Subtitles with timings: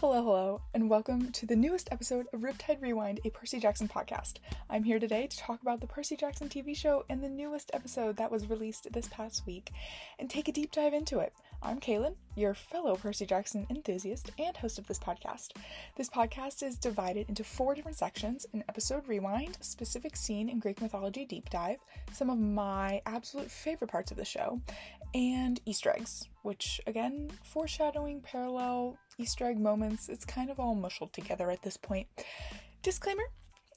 [0.00, 4.34] Hello, hello, and welcome to the newest episode of Riptide Rewind, a Percy Jackson podcast.
[4.70, 8.16] I'm here today to talk about the Percy Jackson TV show and the newest episode
[8.16, 9.72] that was released this past week
[10.20, 11.32] and take a deep dive into it.
[11.64, 15.48] I'm Cailyn, your fellow Percy Jackson enthusiast and host of this podcast.
[15.96, 20.80] This podcast is divided into four different sections an episode rewind, specific scene in Greek
[20.80, 21.78] mythology deep dive,
[22.12, 24.60] some of my absolute favorite parts of the show,
[25.12, 31.12] and Easter eggs, which again, foreshadowing, parallel, Easter egg moments, it's kind of all mushled
[31.12, 32.06] together at this point.
[32.82, 33.24] Disclaimer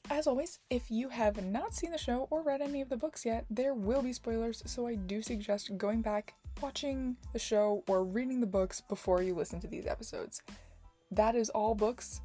[0.09, 3.25] as always, if you have not seen the show or read any of the books
[3.25, 8.03] yet, there will be spoilers, so I do suggest going back, watching the show, or
[8.03, 10.41] reading the books before you listen to these episodes.
[11.11, 12.21] That is all books,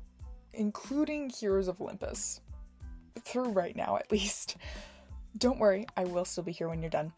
[0.55, 2.41] including Heroes of Olympus.
[3.23, 4.57] Through right now, at least.
[5.39, 7.13] Don't worry, I will still be here when you're done.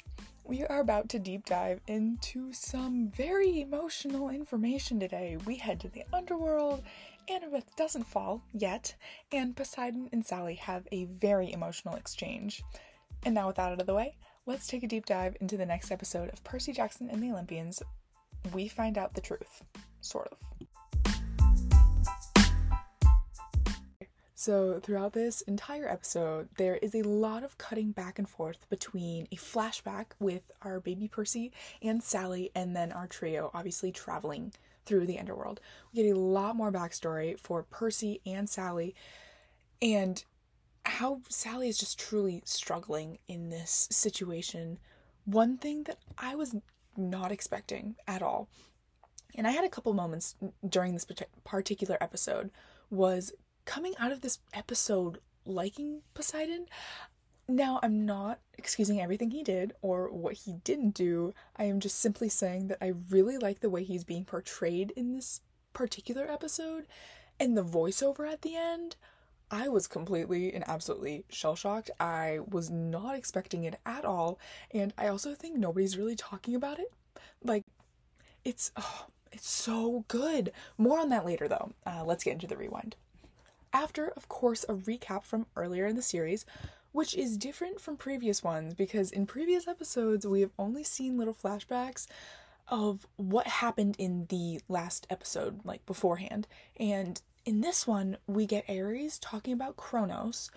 [0.49, 5.37] We are about to deep dive into some very emotional information today.
[5.45, 6.83] We head to the underworld.
[7.29, 8.95] Annabeth doesn't fall yet,
[9.31, 12.63] and Poseidon and Sally have a very emotional exchange.
[13.27, 15.67] And now, with that out of the way, let's take a deep dive into the
[15.67, 17.83] next episode of Percy Jackson and the Olympians.
[18.55, 19.63] We find out the truth.
[20.01, 20.68] Sort of.
[24.41, 29.27] So, throughout this entire episode, there is a lot of cutting back and forth between
[29.33, 31.51] a flashback with our baby Percy
[31.83, 34.53] and Sally, and then our trio obviously traveling
[34.87, 35.61] through the underworld.
[35.93, 38.95] We get a lot more backstory for Percy and Sally,
[39.83, 40.23] and
[40.85, 44.79] how Sally is just truly struggling in this situation.
[45.25, 46.55] One thing that I was
[46.97, 48.49] not expecting at all,
[49.35, 51.09] and I had a couple moments during this
[51.45, 52.53] particular episode,
[52.89, 53.33] was
[53.69, 56.65] coming out of this episode liking Poseidon.
[57.47, 61.35] Now, I'm not excusing everything he did or what he didn't do.
[61.55, 65.13] I am just simply saying that I really like the way he's being portrayed in
[65.13, 65.43] this
[65.75, 66.87] particular episode
[67.39, 68.97] and the voiceover at the end.
[69.51, 71.91] I was completely and absolutely shell shocked.
[72.01, 74.39] I was not expecting it at all,
[74.73, 76.91] and I also think nobody's really talking about it.
[77.45, 77.65] Like,
[78.47, 80.53] it's oh, it's so good.
[80.79, 81.73] More on that later, though.
[81.87, 82.97] Uh, let's get into the rewind
[83.73, 86.45] after, of course, a recap from earlier in the series,
[86.93, 91.35] which is different from previous ones because in previous episodes we have only seen little
[91.35, 92.07] flashbacks
[92.69, 96.47] of what happened in the last episode, like beforehand.
[96.79, 100.51] And in this one, we get Ares talking about Kronos.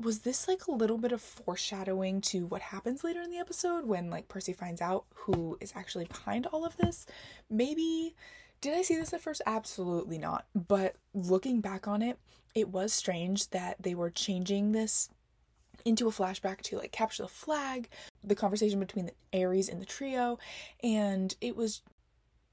[0.00, 3.86] Was this like a little bit of foreshadowing to what happens later in the episode
[3.86, 7.06] when like Percy finds out who is actually behind all of this?
[7.48, 8.16] Maybe
[8.62, 9.42] did I see this at first?
[9.44, 10.46] Absolutely not.
[10.54, 12.18] But looking back on it,
[12.54, 15.10] it was strange that they were changing this
[15.84, 17.88] into a flashback to like capture the flag,
[18.22, 20.38] the conversation between the Ares and the trio,
[20.82, 21.82] and it was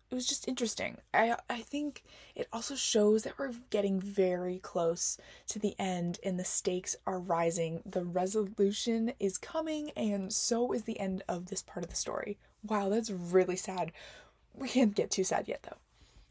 [0.10, 0.98] it was just interesting.
[1.14, 2.04] I I think
[2.34, 5.18] it also shows that we're getting very close
[5.50, 7.84] to the end and the stakes are rising.
[7.86, 12.40] The resolution is coming and so is the end of this part of the story.
[12.64, 13.92] Wow, that's really sad.
[14.56, 15.78] We can't get too sad yet though.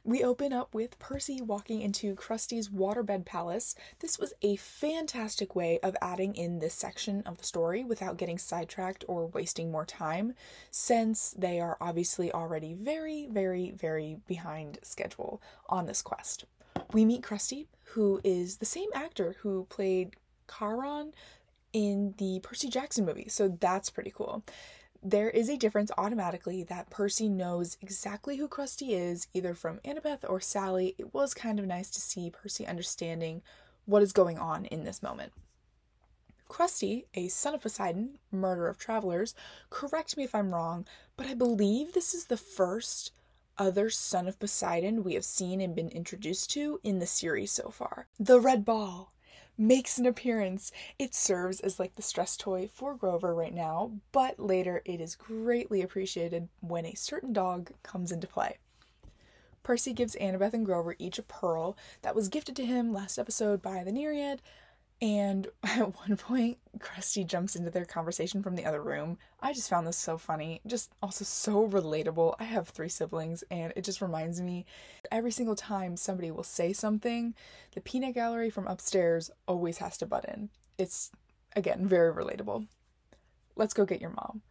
[0.08, 3.74] We open up with Percy walking into Crusty's waterbed palace.
[3.98, 8.38] This was a fantastic way of adding in this section of the story without getting
[8.38, 10.32] sidetracked or wasting more time,
[10.70, 16.46] since they are obviously already very, very, very behind schedule on this quest.
[16.90, 20.16] We meet Crusty, who is the same actor who played
[20.58, 21.12] Charon
[21.74, 24.42] in the Percy Jackson movie, so that's pretty cool
[25.02, 30.28] there is a difference automatically that Percy knows exactly who Crusty is, either from Annabeth
[30.28, 30.94] or Sally.
[30.98, 33.42] It was kind of nice to see Percy understanding
[33.86, 35.32] what is going on in this moment.
[36.48, 39.34] Crusty, a son of Poseidon, murder of travelers,
[39.70, 40.86] correct me if I'm wrong,
[41.16, 43.12] but I believe this is the first
[43.58, 47.70] other son of Poseidon we have seen and been introduced to in the series so
[47.70, 48.06] far.
[48.18, 49.12] The Red Ball
[49.58, 50.70] makes an appearance.
[50.98, 55.16] It serves as like the stress toy for Grover right now, but later it is
[55.16, 58.58] greatly appreciated when a certain dog comes into play.
[59.62, 63.60] Percy gives Annabeth and Grover each a pearl that was gifted to him last episode
[63.60, 64.38] by the Nereid,
[65.00, 69.18] and at one point, Crusty jumps into their conversation from the other room.
[69.40, 72.34] I just found this so funny, just also so relatable.
[72.38, 74.66] I have three siblings, and it just reminds me
[75.10, 77.34] every single time somebody will say something,
[77.74, 80.48] the peanut gallery from upstairs always has to butt in.
[80.76, 81.10] It's,
[81.54, 82.66] again, very relatable.
[83.56, 84.42] Let's go get your mom.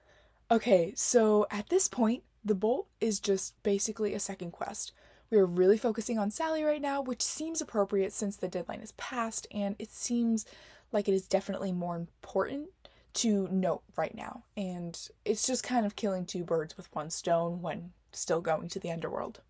[0.50, 4.94] Okay, so at this point, the bolt is just basically a second quest.
[5.30, 8.94] We are really focusing on Sally right now, which seems appropriate since the deadline is
[8.94, 10.46] passed, and it seems
[10.92, 12.70] like it is definitely more important
[13.16, 14.44] to note right now.
[14.56, 18.80] And it's just kind of killing two birds with one stone when still going to
[18.80, 19.42] the underworld.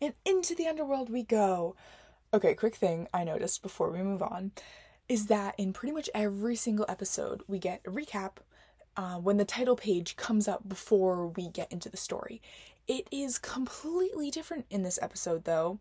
[0.00, 1.76] and into the underworld we go.
[2.32, 4.52] Okay, quick thing I noticed before we move on
[5.08, 8.38] is that in pretty much every single episode, we get a recap
[8.96, 12.42] uh, when the title page comes up before we get into the story.
[12.88, 15.78] It is completely different in this episode, though.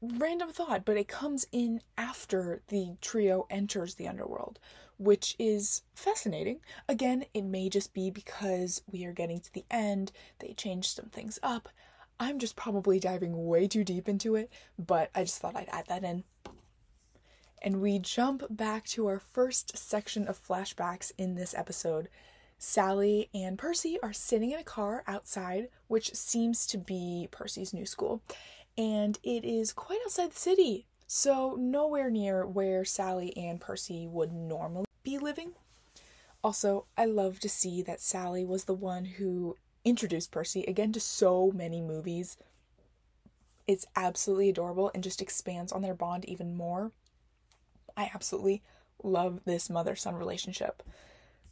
[0.00, 4.58] Random thought, but it comes in after the trio enters the underworld,
[4.96, 6.60] which is fascinating.
[6.88, 11.10] Again, it may just be because we are getting to the end, they changed some
[11.10, 11.68] things up.
[12.18, 15.86] I'm just probably diving way too deep into it, but I just thought I'd add
[15.88, 16.24] that in.
[17.62, 22.08] And we jump back to our first section of flashbacks in this episode.
[22.62, 27.86] Sally and Percy are sitting in a car outside, which seems to be Percy's new
[27.86, 28.20] school,
[28.76, 34.30] and it is quite outside the city, so nowhere near where Sally and Percy would
[34.30, 35.52] normally be living.
[36.44, 41.00] Also, I love to see that Sally was the one who introduced Percy again to
[41.00, 42.36] so many movies.
[43.66, 46.92] It's absolutely adorable and just expands on their bond even more.
[47.96, 48.62] I absolutely
[49.02, 50.82] love this mother son relationship.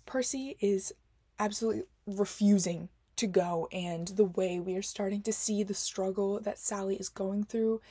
[0.09, 0.95] Percy is
[1.39, 6.59] absolutely refusing to go, and the way we are starting to see the struggle that
[6.59, 7.83] Sally is going through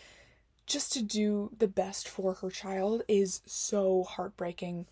[0.65, 4.87] just to do the best for her child is so heartbreaking.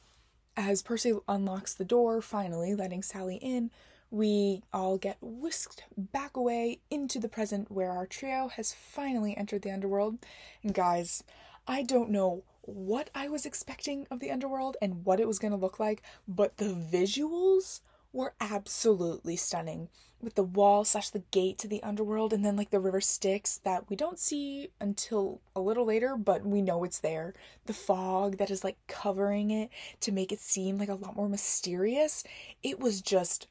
[0.55, 3.71] As Percy unlocks the door, finally letting Sally in,
[4.11, 9.63] we all get whisked back away into the present where our trio has finally entered
[9.63, 10.19] the underworld.
[10.61, 11.23] And guys,
[11.67, 15.51] I don't know what I was expecting of the underworld and what it was going
[15.51, 17.81] to look like, but the visuals
[18.11, 19.89] were absolutely stunning.
[20.21, 23.57] With the wall slash the gate to the underworld and then like the river Styx
[23.59, 27.35] that we don't see until a little later but we know it's there.
[27.65, 29.69] The fog that is like covering it
[29.99, 32.23] to make it seem like a lot more mysterious.
[32.63, 33.47] It was just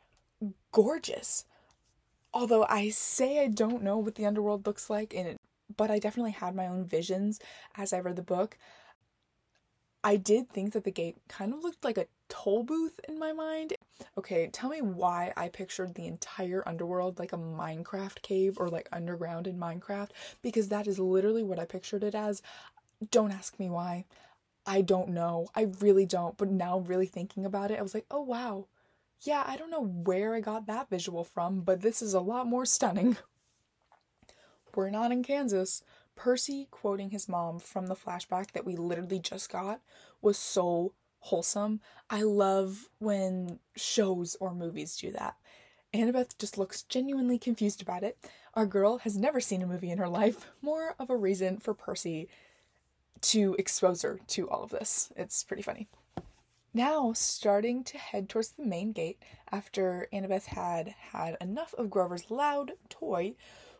[0.72, 1.44] gorgeous.
[2.32, 5.36] Although i say i don't know what the underworld looks like and it,
[5.76, 7.38] but i definitely had my own visions
[7.76, 8.58] as i read the book
[10.04, 13.32] I did think that the gate kind of looked like a toll booth in my
[13.32, 13.72] mind.
[14.18, 18.86] Okay, tell me why I pictured the entire underworld like a Minecraft cave or like
[18.92, 20.10] underground in Minecraft
[20.42, 22.42] because that is literally what I pictured it as.
[23.10, 24.04] Don't ask me why.
[24.66, 25.48] I don't know.
[25.54, 26.36] I really don't.
[26.36, 28.66] But now, really thinking about it, I was like, oh wow.
[29.22, 32.46] Yeah, I don't know where I got that visual from, but this is a lot
[32.46, 33.16] more stunning.
[34.74, 35.82] We're not in Kansas.
[36.16, 39.80] Percy quoting his mom from the flashback that we literally just got
[40.22, 41.80] was so wholesome.
[42.10, 45.36] I love when shows or movies do that.
[45.92, 48.18] Annabeth just looks genuinely confused about it.
[48.54, 50.50] Our girl has never seen a movie in her life.
[50.60, 52.28] More of a reason for Percy
[53.22, 55.12] to expose her to all of this.
[55.16, 55.88] It's pretty funny.
[56.76, 59.22] Now, starting to head towards the main gate
[59.52, 63.34] after Annabeth had had enough of Grover's loud toy,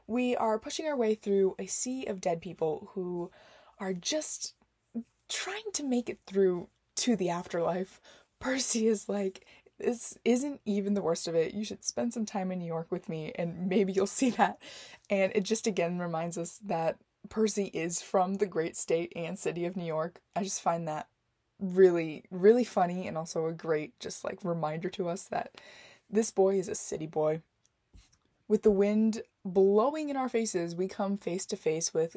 [0.06, 3.30] we are pushing our way through a sea of dead people who
[3.78, 4.54] are just
[5.28, 8.00] trying to make it through to the afterlife.
[8.40, 9.46] Percy is like,
[9.78, 11.54] this isn't even the worst of it.
[11.54, 14.58] You should spend some time in New York with me and maybe you'll see that.
[15.10, 16.96] And it just again reminds us that
[17.28, 20.20] Percy is from the great state and city of New York.
[20.36, 21.08] I just find that
[21.58, 25.54] really, really funny and also a great just like reminder to us that
[26.10, 27.40] this boy is a city boy.
[28.48, 32.16] With the wind blowing in our faces, we come face to face with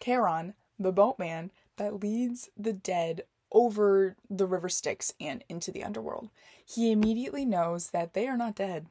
[0.00, 6.28] Charon, the boatman that leads the dead over the river Styx and into the underworld.
[6.64, 8.86] He immediately knows that they are not dead.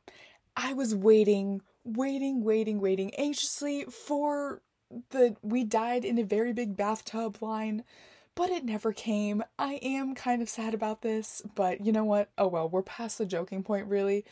[0.56, 4.62] I was waiting, waiting, waiting, waiting anxiously for
[5.10, 7.84] the we died in a very big bathtub line,
[8.36, 9.44] but it never came.
[9.60, 12.30] I am kind of sad about this, but you know what?
[12.38, 14.26] Oh well, we're past the joking point, really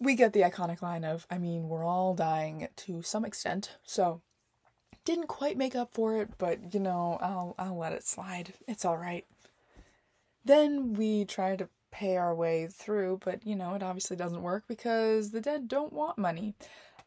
[0.00, 4.22] we get the iconic line of, I mean, we're all dying to some extent, so
[5.04, 8.54] didn't quite make up for it, but you know, I'll I'll let it slide.
[8.66, 9.26] It's all right.
[10.44, 14.64] Then we try to pay our way through, but you know, it obviously doesn't work
[14.68, 16.54] because the dead don't want money,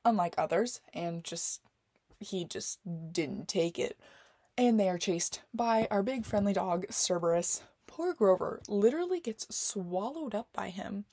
[0.05, 1.61] unlike others, and just
[2.19, 2.79] he just
[3.11, 3.97] didn't take it.
[4.57, 7.63] And they are chased by our big friendly dog, Cerberus.
[7.87, 11.05] Poor Grover literally gets swallowed up by him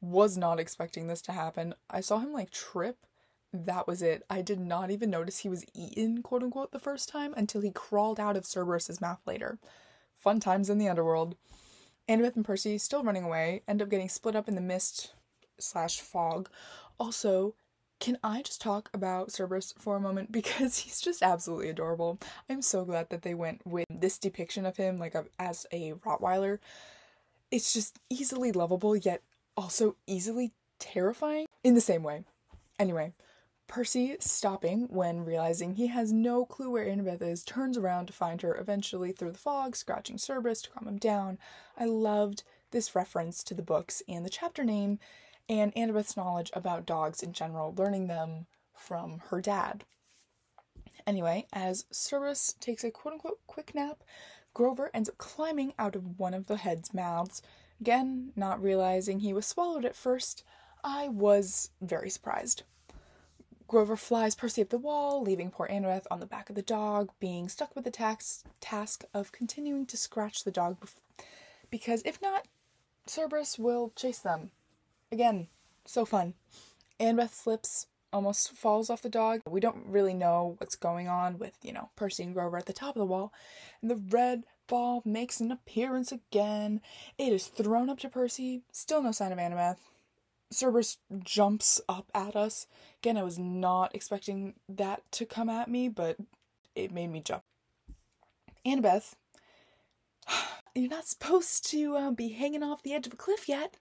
[0.00, 1.74] was not expecting this to happen.
[1.90, 2.98] I saw him like trip.
[3.52, 4.22] That was it.
[4.28, 7.70] I did not even notice he was eaten, quote unquote, the first time until he
[7.70, 9.58] crawled out of Cerberus's mouth later.
[10.16, 11.36] Fun times in the underworld.
[12.08, 15.12] Annabeth and Percy, still running away, end up getting split up in the mist
[15.58, 16.48] slash fog.
[16.98, 17.54] Also,
[18.00, 22.18] can I just talk about Cerberus for a moment because he's just absolutely adorable.
[22.48, 26.58] I'm so glad that they went with this depiction of him like as a Rottweiler.
[27.50, 29.22] It's just easily lovable yet
[29.58, 32.22] also easily terrifying in the same way.
[32.78, 33.12] Anyway,
[33.66, 38.40] Percy, stopping when realizing he has no clue where Annabeth is, turns around to find
[38.42, 41.38] her eventually through the fog, scratching Cerberus to calm him down.
[41.76, 45.00] I loved this reference to the books and the chapter name
[45.48, 48.46] and Annabeth's knowledge about dogs in general, learning them
[48.76, 49.82] from her dad.
[51.04, 54.04] Anyway, as Cerberus takes a quote unquote quick nap,
[54.54, 57.42] Grover ends up climbing out of one of the head's mouths.
[57.80, 60.44] Again, not realizing he was swallowed at first,
[60.82, 62.62] I was very surprised.
[63.68, 67.10] Grover flies Percy up the wall, leaving poor Annabeth on the back of the dog,
[67.20, 71.24] being stuck with the tax- task of continuing to scratch the dog bef-
[71.70, 72.46] because if not,
[73.06, 74.50] Cerberus will chase them.
[75.12, 75.48] Again,
[75.84, 76.34] so fun.
[76.98, 79.42] Annabeth slips, almost falls off the dog.
[79.46, 82.72] We don't really know what's going on with, you know, Percy and Grover at the
[82.72, 83.32] top of the wall.
[83.82, 86.80] And the red ball makes an appearance again.
[87.18, 88.62] It is thrown up to Percy.
[88.70, 89.78] Still no sign of Annabeth.
[90.50, 92.66] Cerberus jumps up at us.
[93.02, 96.16] Again, I was not expecting that to come at me, but
[96.74, 97.42] it made me jump.
[98.64, 99.14] Annabeth,
[100.74, 103.76] you're not supposed to uh, be hanging off the edge of a cliff yet.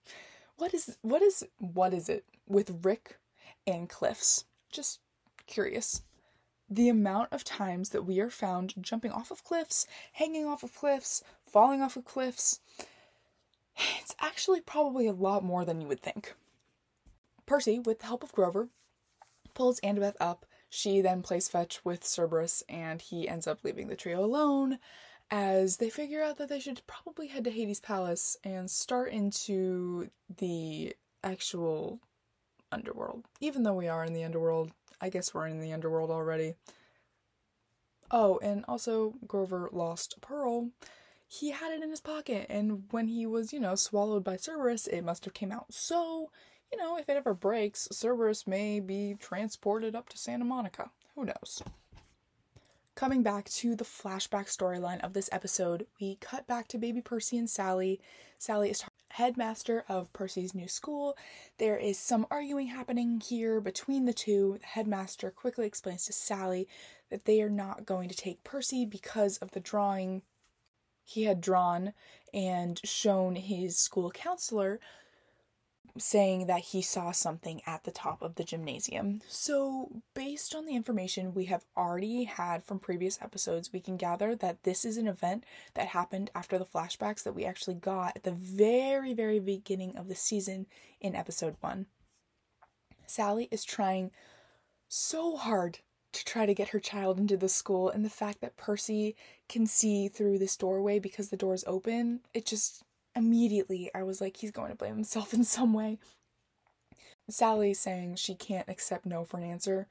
[0.58, 3.18] What is what is what is it with Rick
[3.68, 4.46] and cliffs?
[4.72, 5.00] Just
[5.46, 6.02] curious.
[6.70, 10.76] The amount of times that we are found jumping off of cliffs, hanging off of
[10.76, 12.60] cliffs, falling off of cliffs,
[14.00, 16.36] it's actually probably a lot more than you would think.
[17.46, 18.68] Percy, with the help of Grover,
[19.54, 20.46] pulls Annabeth up.
[20.70, 24.80] She then plays fetch with Cerberus, and he ends up leaving the trio alone
[25.32, 30.10] as they figure out that they should probably head to Hades Palace and start into
[30.38, 32.00] the actual
[32.72, 33.26] underworld.
[33.40, 36.56] Even though we are in the underworld, I guess we're in the underworld already.
[38.10, 40.72] Oh, and also Grover lost pearl.
[41.28, 44.88] He had it in his pocket, and when he was, you know, swallowed by Cerberus,
[44.88, 45.74] it must have came out.
[45.74, 46.30] So
[46.72, 50.92] you know, if it ever breaks, Cerberus may be transported up to Santa Monica.
[51.16, 51.64] Who knows?
[52.96, 57.38] Coming back to the flashback storyline of this episode, we cut back to baby Percy
[57.38, 58.02] and Sally.
[58.40, 58.84] Sally is
[59.18, 61.18] headmaster of Percy's new school.
[61.58, 64.60] There is some arguing happening here between the two.
[64.62, 66.68] The headmaster quickly explains to Sally
[67.10, 70.22] that they are not going to take Percy because of the drawing
[71.04, 71.94] he had drawn
[72.32, 74.80] and shown his school counselor
[76.00, 79.22] saying that he saw something at the top of the gymnasium.
[79.28, 84.36] So, based on the information we have already had from previous episodes, we can gather
[84.36, 88.24] that this is an event that happened after the flashbacks that we actually got at
[88.24, 90.68] the very, very beginning of the season
[91.00, 91.86] in episode 1.
[93.06, 94.12] Sally is trying
[94.88, 95.80] so hard
[96.14, 99.16] to try to get her child into the school, and the fact that Percy
[99.48, 102.84] can see through this doorway because the door is open, it just
[103.18, 106.00] immediately I was like, he's going to blame himself in some way.
[107.30, 109.88] Sally saying she can't accept no for an answer.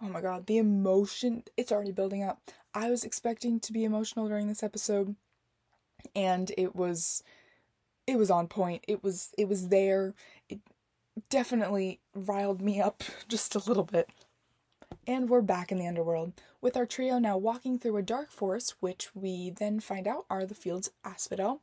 [0.00, 2.40] Oh my god, the emotion, it's already building up.
[2.72, 5.16] I was expecting to be emotional during this episode
[6.14, 7.22] and it was
[8.06, 8.84] it was on point.
[8.88, 10.14] It was it was there.
[10.48, 10.60] It
[11.28, 14.08] definitely riled me up just a little bit.
[15.06, 16.32] And we're back in the underworld,
[16.62, 20.46] with our trio now walking through a dark forest, which we then find out are
[20.46, 21.60] the fields of Asphodel.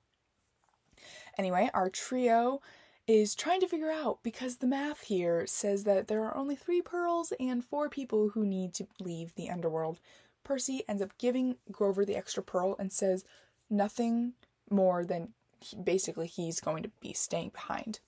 [1.38, 2.62] Anyway, our trio
[3.08, 6.82] is trying to figure out because the math here says that there are only three
[6.82, 10.00] pearls and four people who need to leave the underworld.
[10.44, 13.24] Percy ends up giving Grover the extra pearl and says
[13.70, 14.34] nothing
[14.70, 15.34] more than
[15.84, 18.00] basically he's going to be staying behind.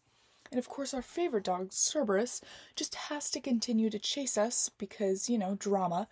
[0.51, 2.41] And of course, our favorite dog, Cerberus,
[2.75, 6.07] just has to continue to chase us because, you know, drama.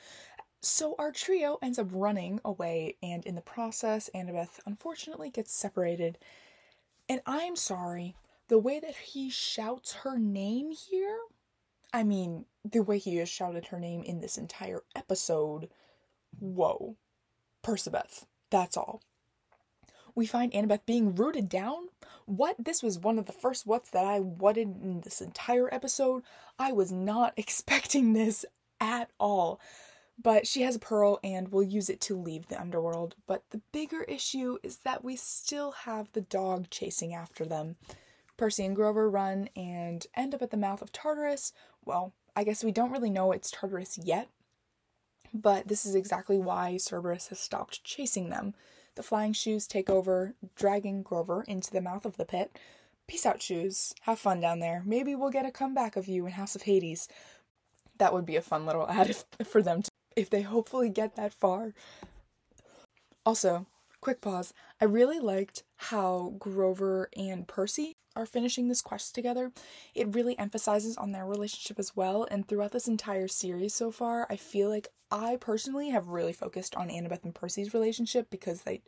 [0.61, 6.17] So our trio ends up running away, and in the process, Annabeth unfortunately gets separated
[7.07, 8.15] and I'm sorry,
[8.47, 11.19] the way that he shouts her name here,
[11.93, 15.69] I mean, the way he has shouted her name in this entire episode,
[16.39, 16.97] whoa.
[17.63, 19.01] Percabeth, that's all.
[20.13, 21.87] We find Annabeth being rooted down.
[22.25, 22.55] What?
[22.57, 26.23] This was one of the first what's that I whatted in this entire episode.
[26.57, 28.45] I was not expecting this
[28.79, 29.59] at all.
[30.21, 33.15] But she has a pearl and will use it to leave the underworld.
[33.27, 37.75] But the bigger issue is that we still have the dog chasing after them.
[38.37, 41.53] Percy and Grover run and end up at the mouth of Tartarus.
[41.83, 44.29] Well, I guess we don't really know it's Tartarus yet,
[45.33, 48.53] but this is exactly why Cerberus has stopped chasing them.
[48.95, 52.57] The flying shoes take over, dragging Grover into the mouth of the pit.
[53.07, 53.93] Peace out, shoes.
[54.01, 54.81] Have fun down there.
[54.85, 57.07] Maybe we'll get a comeback of you in House of Hades.
[57.97, 61.15] That would be a fun little ad if, for them to if they hopefully get
[61.15, 61.73] that far.
[63.25, 63.65] Also,
[64.01, 64.53] quick pause.
[64.79, 69.51] I really liked how Grover and Percy are finishing this quest together.
[69.93, 74.25] It really emphasizes on their relationship as well, and throughout this entire series so far,
[74.29, 78.81] I feel like I personally have really focused on Annabeth and Percy's relationship because they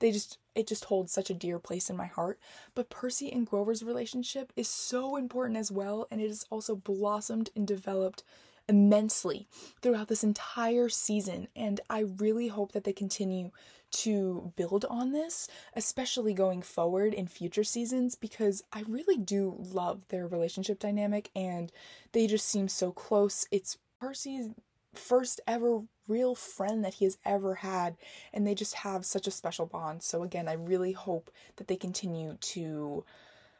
[0.00, 2.38] they just it just holds such a dear place in my heart.
[2.74, 7.50] But Percy and Grover's relationship is so important as well, and it has also blossomed
[7.56, 8.22] and developed
[8.68, 9.46] immensely
[9.82, 11.48] throughout this entire season.
[11.54, 13.50] And I really hope that they continue
[13.90, 20.08] to build on this, especially going forward in future seasons, because I really do love
[20.08, 21.70] their relationship dynamic and
[22.12, 23.46] they just seem so close.
[23.52, 24.50] It's Percy's
[24.94, 27.96] first ever real friend that he has ever had,
[28.32, 30.02] and they just have such a special bond.
[30.02, 33.04] So, again, I really hope that they continue to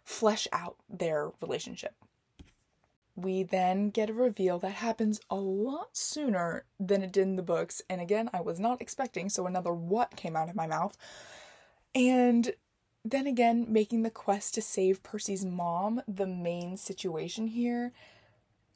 [0.05, 1.95] flesh out their relationship.
[3.16, 7.42] We then get a reveal that happens a lot sooner than it did in the
[7.42, 10.97] books, and again, I was not expecting, so another what came out of my mouth.
[11.94, 12.54] And
[13.04, 17.92] then again, making the quest to save Percy's mom the main situation here,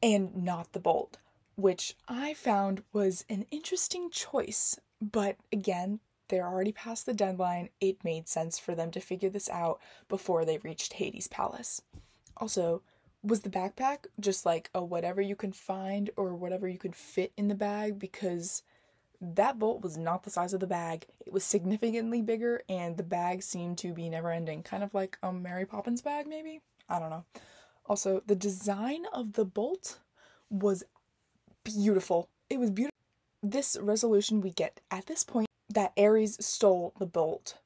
[0.02, 1.18] and not the bolt
[1.58, 4.78] which I found was an interesting choice.
[5.02, 7.70] But again, they're already past the deadline.
[7.80, 11.82] It made sense for them to figure this out before they reached Hades' palace.
[12.36, 12.82] Also,
[13.22, 17.32] was the backpack just like a whatever you can find or whatever you could fit
[17.36, 17.98] in the bag?
[17.98, 18.62] Because
[19.20, 21.06] that bolt was not the size of the bag.
[21.26, 24.62] It was significantly bigger, and the bag seemed to be never ending.
[24.62, 26.60] Kind of like a Mary Poppins bag, maybe?
[26.88, 27.24] I don't know.
[27.86, 29.98] Also, the design of the bolt
[30.50, 30.84] was
[31.64, 32.28] beautiful.
[32.48, 32.94] It was beautiful.
[33.42, 37.58] This resolution we get at this point that Ares stole the bolt.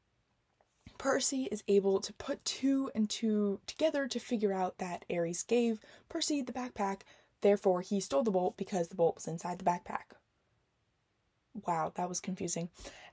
[1.02, 5.80] Percy is able to put two and two together to figure out that Ares gave
[6.08, 7.00] Percy the backpack,
[7.40, 10.14] therefore, he stole the bolt because the bolt was inside the backpack.
[11.66, 12.68] Wow, that was confusing.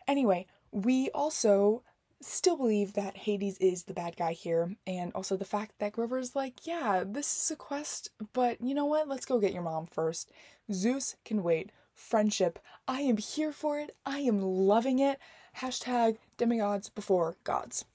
[0.08, 1.82] Anyway, we also
[2.22, 6.36] still believe that Hades is the bad guy here, and also the fact that Grover's
[6.36, 9.08] like, yeah, this is a quest, but you know what?
[9.08, 10.32] Let's go get your mom first.
[10.72, 11.72] Zeus can wait.
[11.96, 12.60] Friendship.
[12.88, 13.96] I am here for it.
[14.06, 15.18] I am loving it.
[15.58, 17.86] Hashtag demigods before gods.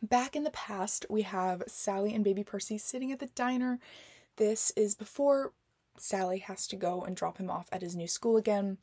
[0.00, 3.80] Back in the past, we have Sally and baby Percy sitting at the diner.
[4.36, 5.52] This is before
[5.98, 8.78] Sally has to go and drop him off at his new school again.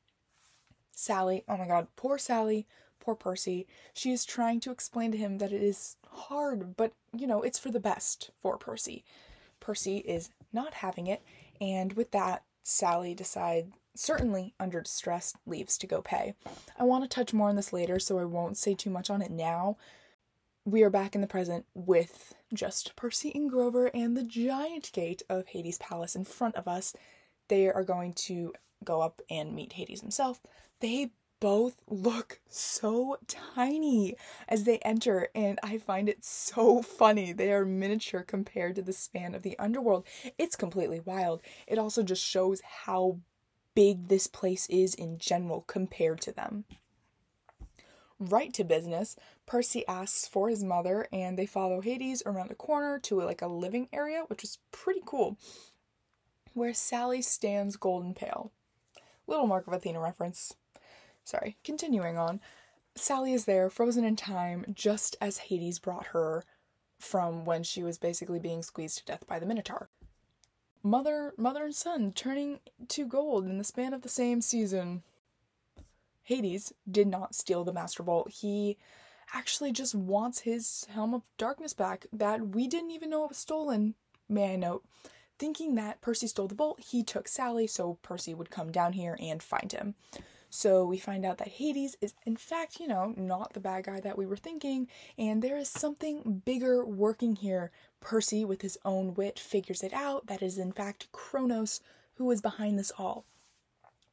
[0.91, 2.67] Sally, oh my god, poor Sally,
[2.99, 3.65] poor Percy.
[3.93, 7.59] She is trying to explain to him that it is hard, but you know, it's
[7.59, 9.03] for the best for Percy.
[9.59, 11.23] Percy is not having it,
[11.59, 16.33] and with that, Sally decides, certainly under distress, leaves to go pay.
[16.77, 19.21] I want to touch more on this later, so I won't say too much on
[19.21, 19.77] it now.
[20.65, 25.21] We are back in the present with just Percy and Grover and the giant gate
[25.29, 26.93] of Hades' palace in front of us.
[27.47, 30.41] They are going to go up and meet Hades himself.
[30.81, 34.15] They both look so tiny
[34.47, 37.31] as they enter, and I find it so funny.
[37.31, 40.05] They are miniature compared to the span of the underworld.
[40.38, 41.41] It's completely wild.
[41.67, 43.19] It also just shows how
[43.77, 46.65] big this place is in general compared to them.
[48.19, 52.97] Right to business, Percy asks for his mother, and they follow Hades around the corner
[52.97, 55.37] to like a living area, which is pretty cool,
[56.55, 58.51] where Sally stands golden pale.
[59.27, 60.55] Little Mark of Athena reference.
[61.23, 62.39] Sorry, continuing on.
[62.95, 66.43] Sally is there, frozen in time, just as Hades brought her
[66.97, 69.91] from when she was basically being squeezed to death by the Minotaur.
[70.88, 75.04] Mother, mother and son turning to gold in the span of the same season.
[76.23, 78.32] Hades did not steal the Master Bolt.
[78.32, 78.78] He
[79.34, 83.38] actually just wants his Helm of Darkness back that we didn't even know it was
[83.38, 83.95] stolen,
[84.30, 84.86] may I note.
[85.38, 89.17] Thinking that Percy stole the bolt, he took Sally so Percy would come down here
[89.19, 89.95] and find him.
[90.49, 93.99] So we find out that Hades is, in fact, you know, not the bad guy
[93.99, 97.71] that we were thinking, and there is something bigger working here.
[97.99, 101.81] Percy, with his own wit, figures it out that it is, in fact, Kronos
[102.17, 103.25] who is behind this all.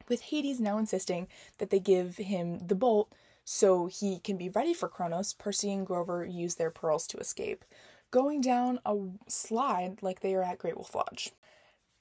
[0.08, 3.12] With Hades now insisting that they give him the bolt
[3.44, 7.64] so he can be ready for Kronos, Percy and Grover use their pearls to escape,
[8.10, 8.96] going down a
[9.28, 11.32] slide like they are at Great Wolf Lodge.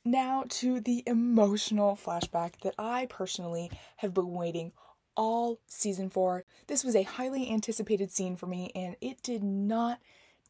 [0.06, 4.74] Now to the emotional flashback that I personally have been waiting
[5.16, 6.44] all season for.
[6.68, 10.00] This was a highly anticipated scene for me, and it did not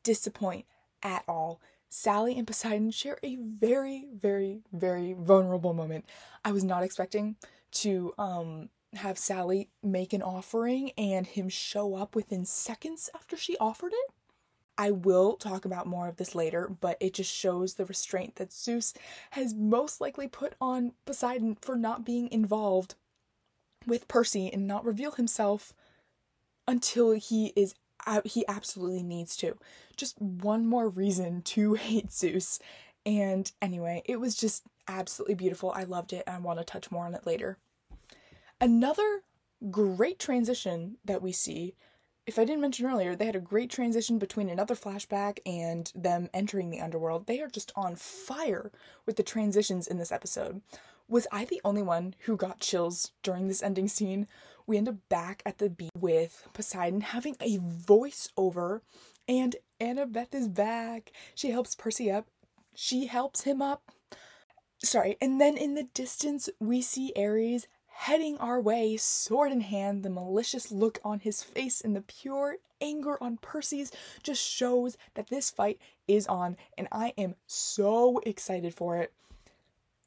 [0.03, 0.65] disappoint
[1.03, 1.61] at all.
[1.89, 6.05] Sally and Poseidon share a very, very, very vulnerable moment.
[6.43, 7.35] I was not expecting
[7.73, 13.57] to um have Sally make an offering and him show up within seconds after she
[13.57, 14.11] offered it.
[14.77, 18.51] I will talk about more of this later, but it just shows the restraint that
[18.51, 18.93] Zeus
[19.31, 22.95] has most likely put on Poseidon for not being involved
[23.85, 25.73] with Percy and not reveal himself
[26.67, 27.75] until he is
[28.25, 29.57] he absolutely needs to.
[29.95, 32.59] Just one more reason to hate Zeus.
[33.05, 35.71] And anyway, it was just absolutely beautiful.
[35.71, 37.57] I loved it and I want to touch more on it later.
[38.59, 39.23] Another
[39.71, 41.75] great transition that we see,
[42.25, 46.29] if I didn't mention earlier, they had a great transition between another flashback and them
[46.33, 47.27] entering the underworld.
[47.27, 48.71] They are just on fire
[49.05, 50.61] with the transitions in this episode.
[51.09, 54.27] Was I the only one who got chills during this ending scene?
[54.65, 58.81] We end up back at the beach with Poseidon having a voiceover,
[59.27, 61.11] and Annabeth is back.
[61.35, 62.27] She helps Percy up.
[62.73, 63.91] She helps him up.
[64.81, 70.03] Sorry, and then in the distance, we see Ares heading our way, sword in hand.
[70.03, 75.27] The malicious look on his face and the pure anger on Percy's just shows that
[75.27, 79.13] this fight is on, and I am so excited for it.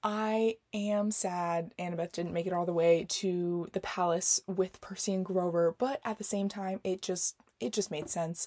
[0.02, 5.14] I am sad Annabeth didn't make it all the way to the palace with Percy
[5.14, 8.46] and Grover, but at the same time it just it just made sense.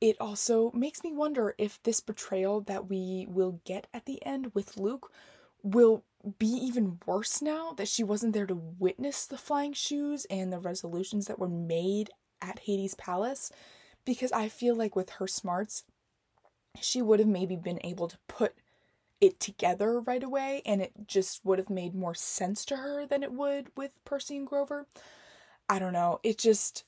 [0.00, 4.54] It also makes me wonder if this betrayal that we will get at the end
[4.54, 5.12] with Luke
[5.74, 6.04] will
[6.38, 10.58] be even worse now that she wasn't there to witness the flying shoes and the
[10.58, 12.10] resolutions that were made
[12.42, 13.52] at Hades Palace
[14.04, 15.84] because I feel like with her smarts
[16.80, 18.54] she would have maybe been able to put
[19.20, 23.22] it together right away and it just would have made more sense to her than
[23.22, 24.86] it would with Percy and Grover.
[25.68, 26.20] I don't know.
[26.22, 26.84] It just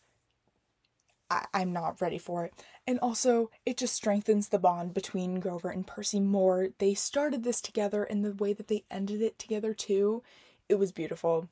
[1.30, 2.54] I, I'm not ready for it.
[2.86, 6.68] And also, it just strengthens the bond between Grover and Percy more.
[6.78, 10.22] They started this together and the way that they ended it together too.
[10.68, 11.48] It was beautiful.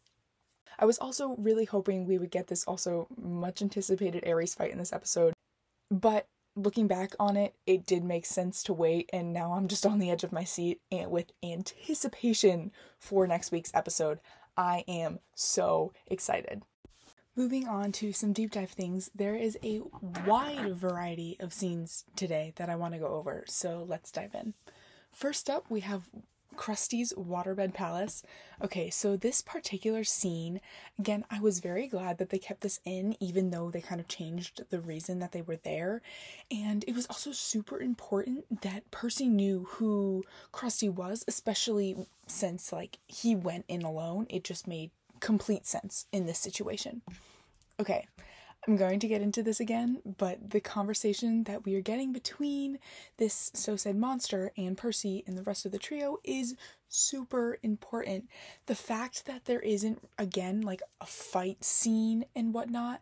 [0.79, 4.79] I was also really hoping we would get this also much anticipated Ares fight in
[4.79, 5.35] this episode.
[5.91, 9.87] But looking back on it, it did make sense to wait, and now I'm just
[9.87, 14.21] on the edge of my seat and with anticipation for next week's episode.
[14.57, 16.63] I am so excited.
[17.39, 19.81] Moving on to some deep dive things, there is a
[20.27, 24.55] wide variety of scenes today that I want to go over, so let's dive in.
[25.13, 26.11] First up, we have
[26.57, 28.25] Crusty's waterbed palace.
[28.61, 30.61] Okay, so this particular scene,
[30.99, 34.09] again, I was very glad that they kept this in, even though they kind of
[34.09, 36.03] changed the reason that they were there.
[36.51, 42.99] And it was also super important that Percy knew who Crusty was, especially since, like,
[43.07, 44.27] he went in alone.
[44.29, 47.03] It just made complete sense in this situation.
[47.81, 48.07] Okay,
[48.67, 52.81] I'm going to get into this again, but the conversation that we are getting between
[53.19, 56.57] this so said monster and Percy and the rest of the trio is
[56.89, 58.29] super important.
[58.67, 63.01] The fact that there isn't, again, like a fight scene and whatnot,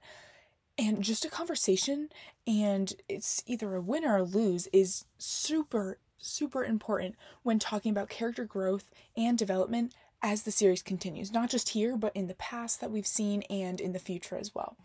[0.76, 2.10] and just a conversation,
[2.46, 8.10] and it's either a win or a lose, is super, super important when talking about
[8.10, 12.80] character growth and development as the series continues, not just here, but in the past
[12.80, 14.76] that we've seen and in the future as well.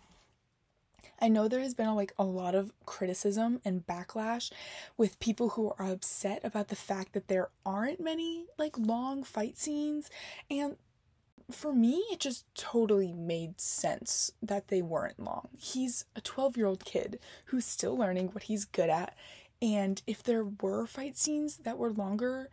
[1.22, 4.52] I know there has been a, like a lot of criticism and backlash
[4.98, 9.58] with people who are upset about the fact that there aren't many like long fight
[9.58, 10.10] scenes
[10.50, 10.78] and
[11.52, 15.50] for me it just totally made sense that they weren't long.
[15.60, 19.15] He's a 12-year-old kid who's still learning what he's good at
[19.62, 22.50] and if there were fight scenes that were longer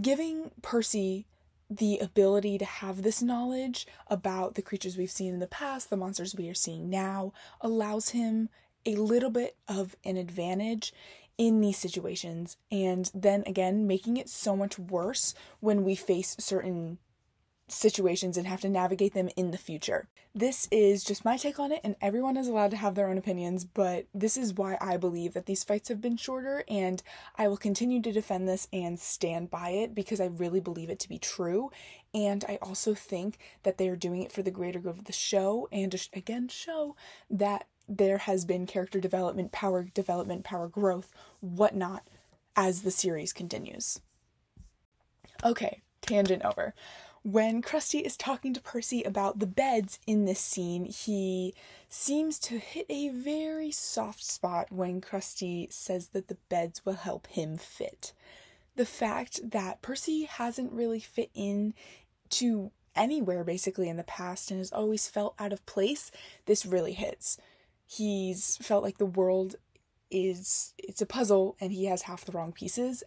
[0.00, 1.26] giving Percy
[1.70, 5.96] the ability to have this knowledge about the creatures we've seen in the past, the
[5.96, 8.48] monsters we are seeing now, allows him
[8.84, 10.92] a little bit of an advantage
[11.38, 12.56] in these situations.
[12.70, 16.98] And then again, making it so much worse when we face certain
[17.72, 20.08] situations and have to navigate them in the future.
[20.34, 23.18] This is just my take on it, and everyone is allowed to have their own
[23.18, 27.02] opinions, but this is why I believe that these fights have been shorter, and
[27.36, 31.00] I will continue to defend this and stand by it because I really believe it
[31.00, 31.70] to be true.
[32.14, 35.12] And I also think that they are doing it for the greater good of the
[35.12, 36.96] show, and again, show
[37.28, 42.08] that there has been character development, power development, power growth, whatnot,
[42.54, 44.00] as the series continues.
[45.44, 46.74] Okay, tangent over
[47.22, 51.54] when Crusty is talking to Percy about the beds in this scene, he
[51.88, 57.26] seems to hit a very soft spot when Crusty says that the beds will help
[57.26, 58.12] him fit.
[58.76, 61.74] The fact that Percy hasn't really fit in
[62.30, 66.10] to anywhere basically in the past and has always felt out of place,
[66.46, 67.36] this really hits.
[67.86, 69.56] He's felt like the world
[70.10, 73.02] is it's a puzzle and he has half the wrong pieces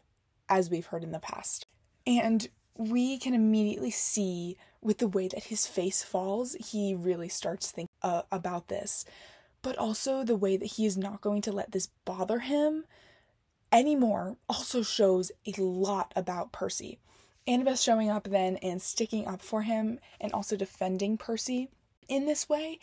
[0.47, 1.65] as we've heard in the past.
[2.05, 7.71] And we can immediately see with the way that his face falls, he really starts
[7.71, 9.05] thinking uh, about this.
[9.61, 12.85] But also the way that he is not going to let this bother him
[13.71, 16.99] anymore also shows a lot about Percy.
[17.47, 21.69] Annabeth showing up then and sticking up for him and also defending Percy
[22.07, 22.79] in this way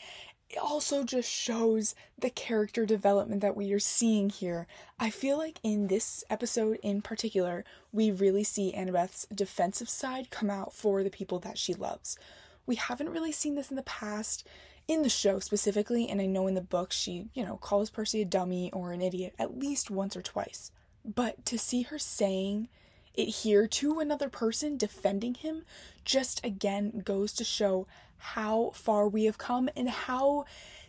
[0.51, 4.67] it also just shows the character development that we are seeing here.
[4.99, 10.51] I feel like in this episode in particular, we really see Annabeth's defensive side come
[10.51, 12.19] out for the people that she loves.
[12.67, 14.45] We haven't really seen this in the past
[14.89, 18.23] in the show specifically, and I know in the book she, you know, calls Percy
[18.23, 20.73] a dummy or an idiot at least once or twice.
[21.05, 22.69] But to see her saying
[23.15, 25.63] it here to another person defending him
[26.05, 27.87] just again goes to show
[28.21, 30.45] how far we have come and how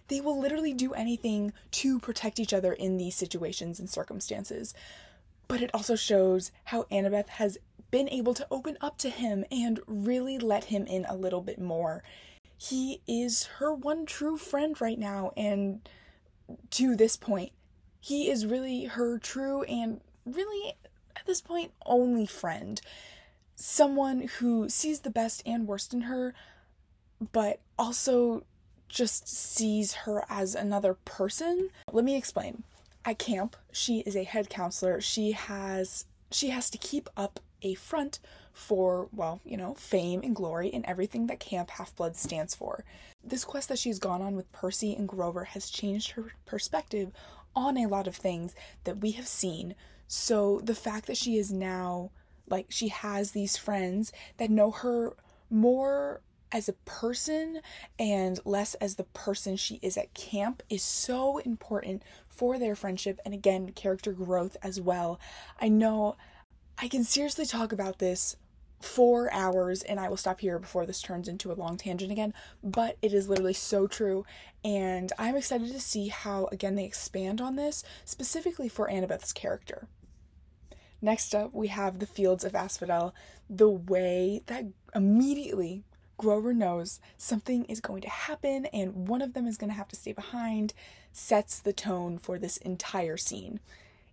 [0.08, 4.74] they will literally do anything to protect each other in these situations and circumstances.
[5.48, 7.58] But it also shows how Annabeth has
[7.92, 11.60] been able to open up to him and really let him in a little bit
[11.60, 12.04] more.
[12.58, 15.88] He is her one true friend right now, and
[16.72, 17.52] to this point,
[18.00, 20.74] he is really her true and really,
[21.16, 22.82] at this point, only friend.
[23.56, 26.34] Someone who sees the best and worst in her,
[27.32, 28.44] but also
[28.90, 31.70] just sees her as another person.
[31.92, 32.64] Let me explain.
[33.06, 35.02] At camp, she is a head counselor.
[35.02, 38.20] She has she has to keep up a front
[38.54, 42.84] for, well, you know, fame and glory and everything that Camp Half Blood stands for.
[43.24, 47.12] This quest that she's gone on with Percy and Grover has changed her perspective
[47.56, 49.76] on a lot of things that we have seen.
[50.08, 52.12] So the fact that she is now
[52.50, 55.16] like she has these friends that know her
[55.50, 57.62] more as a person
[57.98, 63.20] and less as the person she is at camp is so important for their friendship
[63.24, 65.20] and again character growth as well.
[65.60, 66.16] I know
[66.78, 68.36] I can seriously talk about this
[68.82, 72.34] for hours and I will stop here before this turns into a long tangent again,
[72.64, 74.26] but it is literally so true
[74.64, 79.88] and I'm excited to see how again they expand on this specifically for Annabeth's character.
[81.02, 83.16] Next up, we have the Fields of Asphodel.
[83.50, 85.84] The way that immediately
[86.22, 89.88] Grover knows something is going to happen and one of them is going to have
[89.88, 90.72] to stay behind,
[91.12, 93.60] sets the tone for this entire scene.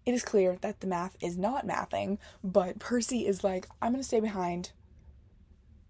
[0.07, 4.01] It is clear that the math is not mathing, but Percy is like, I'm going
[4.01, 4.73] to stay behind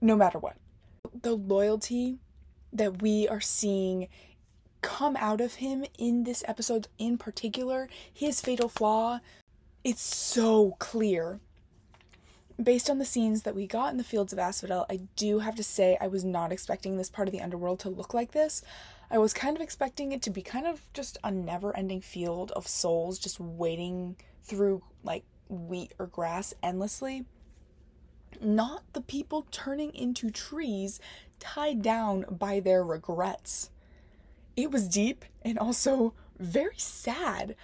[0.00, 0.56] no matter what.
[1.22, 2.18] The loyalty
[2.72, 4.08] that we are seeing
[4.80, 9.20] come out of him in this episode in particular, his fatal flaw,
[9.84, 11.38] it's so clear
[12.62, 15.54] based on the scenes that we got in the fields of Asphodel, I do have
[15.56, 18.62] to say I was not expecting this part of the underworld to look like this.
[19.10, 22.50] I was kind of expecting it to be kind of just a never ending field
[22.52, 27.24] of souls just waiting through like wheat or grass endlessly.
[28.40, 31.00] Not the people turning into trees
[31.38, 33.70] tied down by their regrets.
[34.56, 37.54] It was deep and also very sad.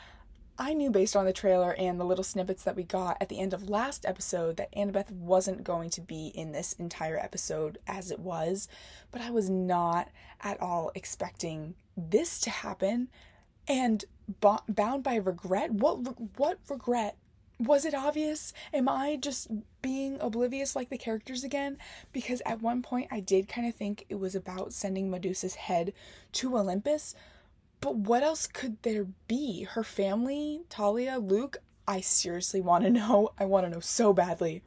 [0.58, 3.40] I knew based on the trailer and the little snippets that we got at the
[3.40, 8.12] end of last episode that Annabeth wasn't going to be in this entire episode as
[8.12, 8.68] it was,
[9.10, 10.10] but I was not
[10.42, 13.08] at all expecting this to happen.
[13.66, 14.04] And
[14.40, 17.16] bo- bound by regret, what what regret?
[17.58, 18.52] Was it obvious?
[18.72, 19.48] Am I just
[19.80, 21.78] being oblivious like the characters again?
[22.12, 25.92] Because at one point I did kind of think it was about sending Medusa's head
[26.32, 27.14] to Olympus,
[27.84, 29.64] but what else could there be?
[29.64, 31.58] Her family, Thalia, Luke?
[31.86, 33.32] I seriously want to know.
[33.38, 34.62] I want to know so badly.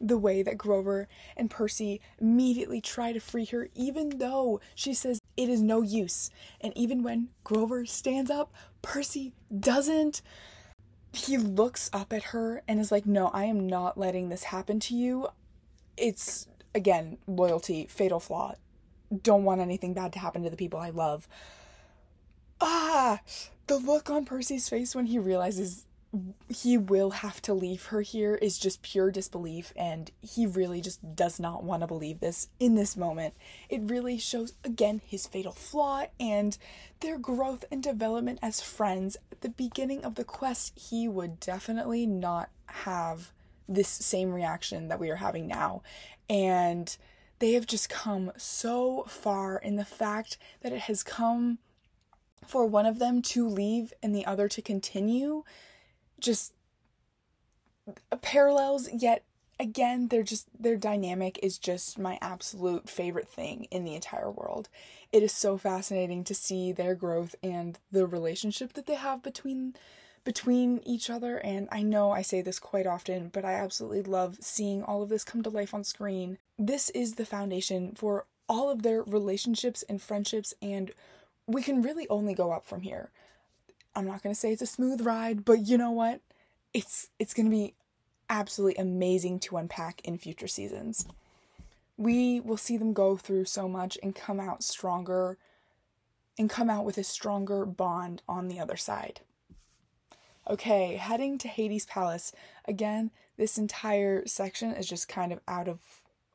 [0.00, 5.20] The way that Grover and Percy immediately try to free her, even though she says
[5.36, 6.30] it is no use.
[6.60, 10.20] And even when Grover stands up, Percy doesn't.
[11.12, 14.80] He looks up at her and is like, No, I am not letting this happen
[14.80, 15.28] to you.
[15.96, 18.56] It's, again, loyalty, fatal flaw.
[19.22, 21.28] Don't want anything bad to happen to the people I love
[22.60, 23.20] ah,
[23.66, 25.84] the look on Percy's face when he realizes
[26.48, 31.14] he will have to leave her here is just pure disbelief, and he really just
[31.14, 33.34] does not want to believe this in this moment.
[33.68, 36.56] It really shows again his fatal flaw and
[37.00, 39.18] their growth and development as friends.
[39.30, 43.32] At the beginning of the quest, he would definitely not have
[43.68, 45.82] this same reaction that we are having now,
[46.30, 46.96] and
[47.38, 51.58] they have just come so far in the fact that it has come
[52.48, 55.44] for one of them to leave and the other to continue
[56.18, 56.54] just
[58.20, 59.24] parallels yet
[59.60, 64.68] again they're just their dynamic is just my absolute favorite thing in the entire world.
[65.12, 69.74] It is so fascinating to see their growth and the relationship that they have between
[70.24, 74.38] between each other and I know I say this quite often but I absolutely love
[74.40, 76.38] seeing all of this come to life on screen.
[76.58, 80.92] This is the foundation for all of their relationships and friendships and
[81.48, 83.10] we can really only go up from here.
[83.96, 86.20] I'm not going to say it's a smooth ride, but you know what?
[86.72, 87.74] It's it's going to be
[88.30, 91.06] absolutely amazing to unpack in future seasons.
[91.96, 95.38] We will see them go through so much and come out stronger
[96.38, 99.22] and come out with a stronger bond on the other side.
[100.48, 102.30] Okay, heading to Hades' palace.
[102.66, 105.80] Again, this entire section is just kind of out of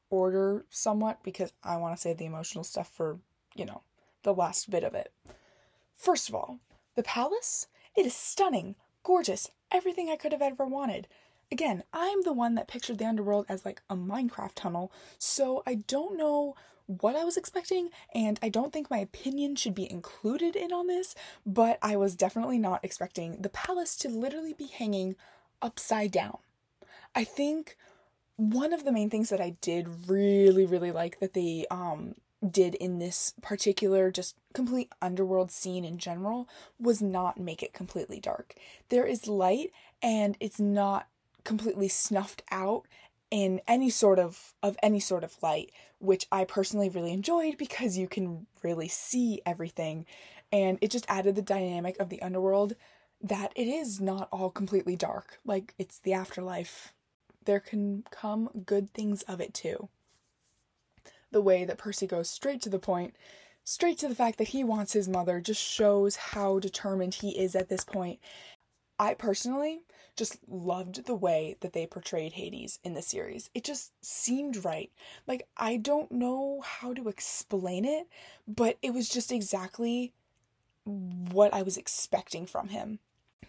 [0.10, 3.20] order somewhat because I want to save the emotional stuff for,
[3.56, 3.82] you know,
[4.24, 5.12] the last bit of it.
[5.96, 6.60] First of all,
[6.96, 11.08] the palace, it is stunning, gorgeous, everything I could have ever wanted.
[11.52, 15.76] Again, I'm the one that pictured the underworld as like a Minecraft tunnel, so I
[15.76, 16.56] don't know
[16.86, 20.88] what I was expecting, and I don't think my opinion should be included in on
[20.88, 25.16] this, but I was definitely not expecting the palace to literally be hanging
[25.62, 26.40] upside down.
[27.16, 27.78] I think
[28.36, 32.16] one of the main things that I did really, really like that they um
[32.50, 36.48] did in this particular just complete underworld scene in general
[36.80, 38.56] was not make it completely dark.
[38.90, 41.08] There is light and it's not
[41.44, 42.84] completely snuffed out
[43.32, 47.98] in any sort of of any sort of light, which I personally really enjoyed because
[47.98, 50.06] you can really see everything
[50.52, 52.76] and it just added the dynamic of the underworld
[53.22, 55.40] that it is not all completely dark.
[55.46, 56.94] Like it's the afterlife.
[57.46, 59.90] There can come good things of it too.
[61.34, 63.16] The way that Percy goes straight to the point,
[63.64, 67.56] straight to the fact that he wants his mother, just shows how determined he is
[67.56, 68.20] at this point.
[69.00, 69.82] I personally
[70.16, 73.50] just loved the way that they portrayed Hades in the series.
[73.56, 74.92] It just seemed right.
[75.26, 78.08] Like, I don't know how to explain it,
[78.48, 80.14] but it was just exactly
[80.84, 83.00] what I was expecting from him.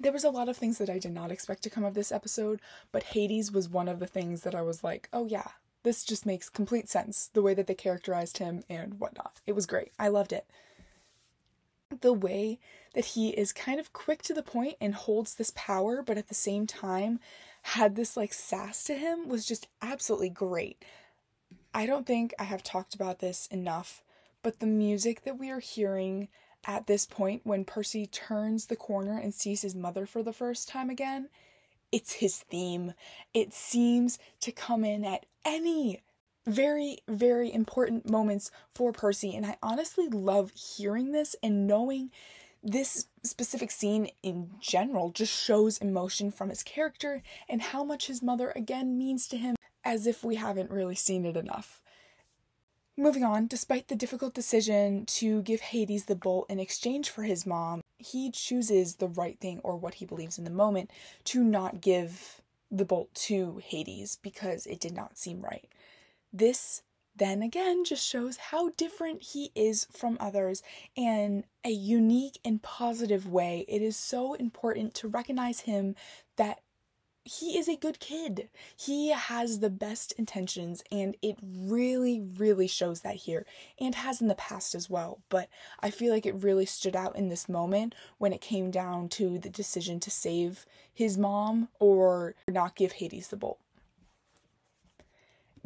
[0.01, 2.11] There was a lot of things that I did not expect to come of this
[2.11, 2.61] episode,
[2.93, 5.49] but Hades was one of the things that I was like, oh yeah,
[5.85, 7.31] this just makes complete sense.
[7.33, 9.41] The way that they characterized him and whatnot.
[9.47, 9.93] It was great.
[9.99, 10.47] I loved it
[12.01, 12.59] the way
[12.95, 16.29] that he is kind of quick to the point and holds this power, but at
[16.29, 17.21] the same time
[17.63, 20.85] had this like sass to him was just absolutely great.
[21.73, 24.03] I don't think I have talked about this enough,
[24.43, 26.29] but the music that we are hearing
[26.67, 30.69] at this point when Percy turns the corner and sees his mother for the first
[30.69, 31.29] time again,
[31.93, 32.95] it's his theme.
[33.33, 36.03] It seems to come in at any
[36.47, 39.35] very, very important moments for Percy.
[39.35, 42.11] And I honestly love hearing this and knowing
[42.63, 48.23] this specific scene in general just shows emotion from his character and how much his
[48.23, 51.83] mother again means to him, as if we haven't really seen it enough.
[52.97, 57.45] Moving on, despite the difficult decision to give Hades the bolt in exchange for his
[57.45, 60.91] mom, he chooses the right thing or what he believes in the moment
[61.25, 62.41] to not give
[62.71, 65.69] the bolt to Hades because it did not seem right.
[66.33, 66.83] This
[67.17, 70.63] then again just shows how different he is from others
[70.97, 73.65] in a unique and positive way.
[73.69, 75.95] It is so important to recognize him
[76.37, 76.61] that
[77.25, 78.51] he is a good kid.
[78.77, 83.47] He has the best intentions, and it really, really shows that here
[83.81, 85.21] and has in the past as well.
[85.31, 85.49] But
[85.81, 89.39] I feel like it really stood out in this moment when it came down to
[89.39, 93.59] the decision to save his mom or not give Hades the bolt.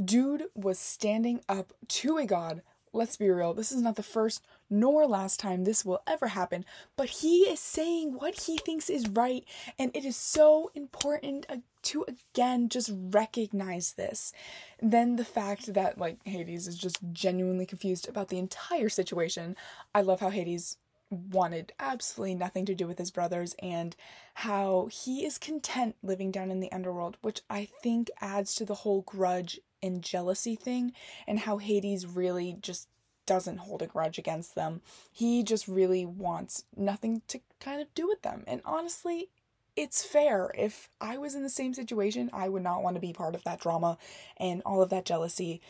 [0.02, 2.62] Dude was standing up to a god.
[2.92, 6.64] Let's be real, this is not the first nor last time this will ever happen,
[6.96, 9.44] but he is saying what he thinks is right,
[9.78, 11.46] and it is so important
[11.82, 14.32] to again just recognize this.
[14.80, 19.56] Then the fact that, like, Hades is just genuinely confused about the entire situation.
[19.94, 20.76] I love how Hades
[21.10, 23.96] wanted absolutely nothing to do with his brothers and
[24.34, 28.74] how he is content living down in the underworld, which I think adds to the
[28.74, 30.92] whole grudge and jealousy thing
[31.26, 32.88] and how Hades really just
[33.28, 34.80] doesn't hold a grudge against them.
[35.12, 38.42] He just really wants nothing to kind of do with them.
[38.46, 39.28] And honestly,
[39.76, 40.50] it's fair.
[40.56, 43.44] If I was in the same situation, I would not want to be part of
[43.44, 43.98] that drama
[44.38, 45.60] and all of that jealousy.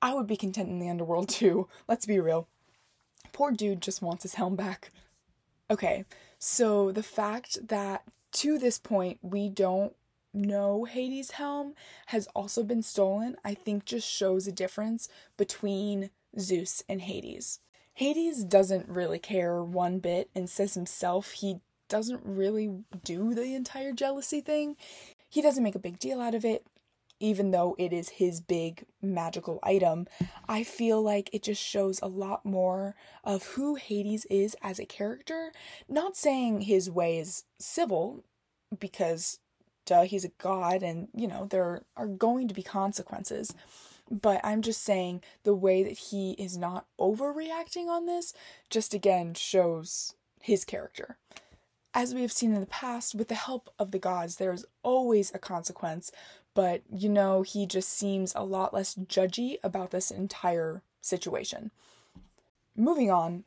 [0.00, 1.68] I would be content in the underworld too.
[1.86, 2.48] Let's be real.
[3.32, 4.90] Poor dude just wants his helm back.
[5.70, 6.06] Okay,
[6.38, 9.94] so the fact that to this point we don't
[10.32, 11.74] know Hades' helm
[12.06, 17.60] has also been stolen, I think just shows a difference between Zeus and Hades.
[17.94, 23.92] Hades doesn't really care one bit and says himself he doesn't really do the entire
[23.92, 24.76] jealousy thing.
[25.28, 26.66] He doesn't make a big deal out of it,
[27.18, 30.06] even though it is his big magical item.
[30.48, 32.94] I feel like it just shows a lot more
[33.24, 35.52] of who Hades is as a character.
[35.88, 38.24] Not saying his way is civil,
[38.78, 39.38] because
[39.86, 43.54] duh, he's a god and, you know, there are going to be consequences.
[44.10, 48.32] But I'm just saying the way that he is not overreacting on this
[48.70, 51.16] just again shows his character.
[51.94, 54.64] As we have seen in the past, with the help of the gods, there is
[54.82, 56.12] always a consequence,
[56.54, 61.70] but you know, he just seems a lot less judgy about this entire situation.
[62.76, 63.44] Moving on,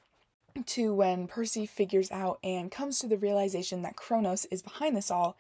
[0.65, 5.11] to when Percy figures out and comes to the realization that Kronos is behind this
[5.11, 5.37] all,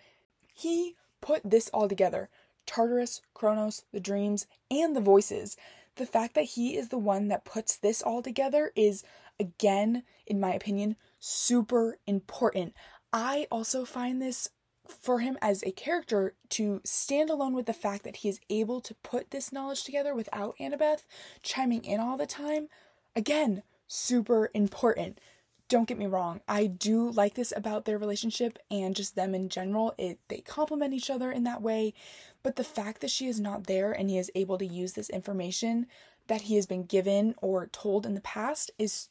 [0.53, 2.29] he put this all together
[2.65, 5.57] Tartarus, Kronos, the dreams, and the voices.
[5.95, 9.03] The fact that he is the one that puts this all together is,
[9.39, 12.73] again, in my opinion, super important.
[13.11, 14.49] I also find this
[14.87, 18.81] for him as a character to stand alone with the fact that he is able
[18.81, 21.03] to put this knowledge together without Annabeth
[21.43, 22.67] chiming in all the time.
[23.15, 25.19] Again, super important.
[25.71, 29.47] Don't get me wrong, I do like this about their relationship and just them in
[29.47, 29.95] general.
[29.97, 31.93] It they complement each other in that way,
[32.43, 35.09] but the fact that she is not there and he is able to use this
[35.09, 35.87] information
[36.27, 39.07] that he has been given or told in the past is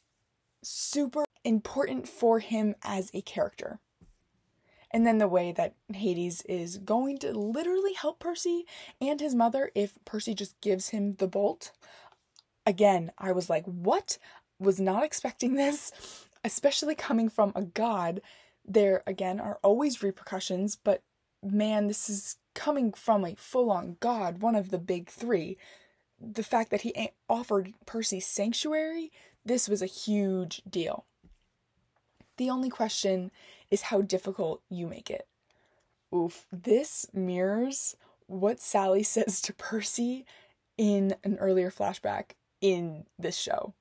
[0.61, 3.79] super important for him as a character.
[4.91, 8.67] And then the way that Hades is going to literally help Percy
[9.01, 11.71] and his mother if Percy just gives him the bolt.
[12.67, 14.19] Again, I was like, what?
[14.59, 15.91] Was not expecting this,
[16.43, 18.21] especially coming from a god.
[18.65, 21.01] There, again, are always repercussions, but
[21.43, 25.57] man, this is coming from a full on god, one of the big three.
[26.19, 29.11] The fact that he offered Percy sanctuary,
[29.43, 31.05] this was a huge deal.
[32.37, 33.31] The only question
[33.69, 35.27] is how difficult you make it.
[36.13, 37.95] Oof, this mirrors
[38.27, 40.25] what Sally says to Percy
[40.77, 43.73] in an earlier flashback in this show.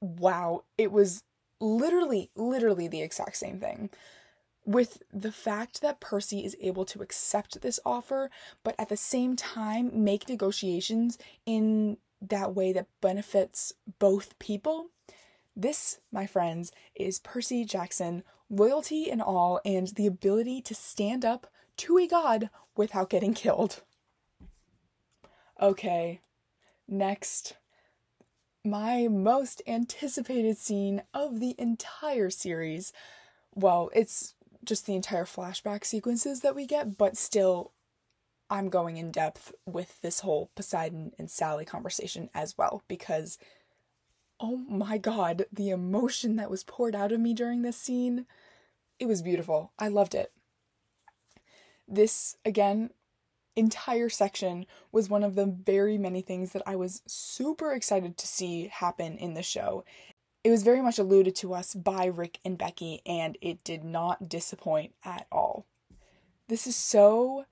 [0.00, 1.22] Wow, it was
[1.60, 3.90] literally, literally the exact same thing.
[4.64, 8.30] With the fact that Percy is able to accept this offer,
[8.64, 14.90] but at the same time make negotiations in that way that benefits both people,
[15.54, 21.46] this, my friends, is Percy Jackson loyalty and all, and the ability to stand up
[21.76, 23.82] to a god without getting killed.
[25.60, 26.20] Okay,
[26.86, 27.56] next.
[28.66, 32.92] My most anticipated scene of the entire series.
[33.54, 37.70] Well, it's just the entire flashback sequences that we get, but still,
[38.50, 43.38] I'm going in depth with this whole Poseidon and Sally conversation as well because
[44.40, 48.26] oh my god, the emotion that was poured out of me during this scene,
[48.98, 49.74] it was beautiful.
[49.78, 50.32] I loved it.
[51.86, 52.90] This, again,
[53.56, 58.26] entire section was one of the very many things that I was super excited to
[58.26, 59.84] see happen in the show.
[60.44, 64.28] It was very much alluded to us by Rick and Becky, and it did not
[64.28, 65.66] disappoint at all.
[66.48, 67.46] This is so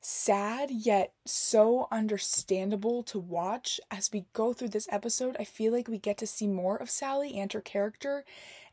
[0.00, 5.36] sad yet so understandable to watch as we go through this episode.
[5.40, 8.24] I feel like we get to see more of Sally and her character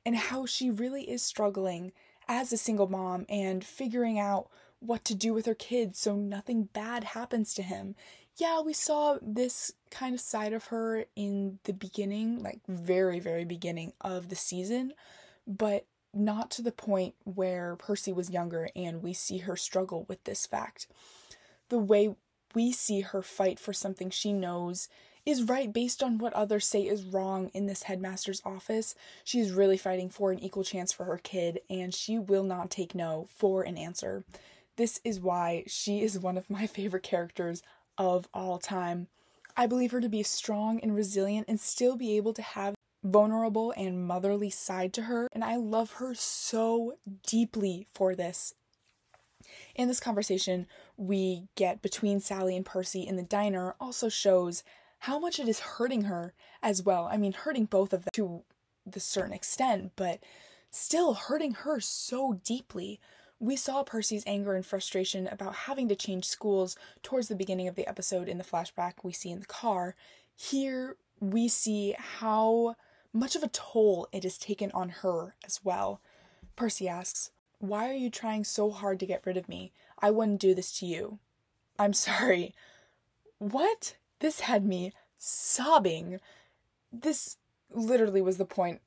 [0.05, 1.91] and how she really is struggling
[2.27, 4.47] as a single mom and figuring out
[4.85, 7.95] what to do with her kids so nothing bad happens to him.
[8.37, 13.45] Yeah, we saw this kind of side of her in the beginning, like very, very
[13.45, 14.93] beginning of the season,
[15.45, 20.23] but not to the point where Percy was younger and we see her struggle with
[20.23, 20.87] this fact
[21.73, 22.15] the way
[22.53, 24.87] we see her fight for something she knows
[25.25, 28.93] is right based on what others say is wrong in this headmaster's office.
[29.23, 32.93] She's really fighting for an equal chance for her kid, and she will not take
[32.93, 34.23] no for an answer.
[34.75, 37.61] This is why she is one of my favorite characters
[37.97, 39.07] of all time.
[39.55, 43.07] I believe her to be strong and resilient and still be able to have a
[43.07, 46.95] vulnerable and motherly side to her, and I love her so
[47.27, 48.55] deeply for this.
[49.75, 50.67] In this conversation
[50.97, 54.63] we get between Sally and Percy in the diner also shows
[54.99, 57.09] how much it is hurting her as well.
[57.11, 58.43] I mean, hurting both of them to
[58.85, 60.19] the certain extent, but
[60.71, 63.01] still hurting her so deeply.
[63.43, 67.75] We saw Percy's anger and frustration about having to change schools towards the beginning of
[67.75, 69.95] the episode in the flashback we see in the car.
[70.33, 72.77] Here we see how
[73.11, 75.99] much of a toll it has taken on her as well.
[76.55, 79.73] Percy asks, why are you trying so hard to get rid of me?
[79.99, 81.19] I wouldn't do this to you.
[81.77, 82.55] I'm sorry.
[83.39, 83.97] What?
[84.19, 86.21] This had me sobbing.
[86.93, 87.35] This
[87.69, 88.79] literally was the point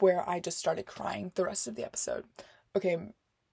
[0.00, 2.24] where I just started crying the rest of the episode.
[2.74, 2.98] Okay,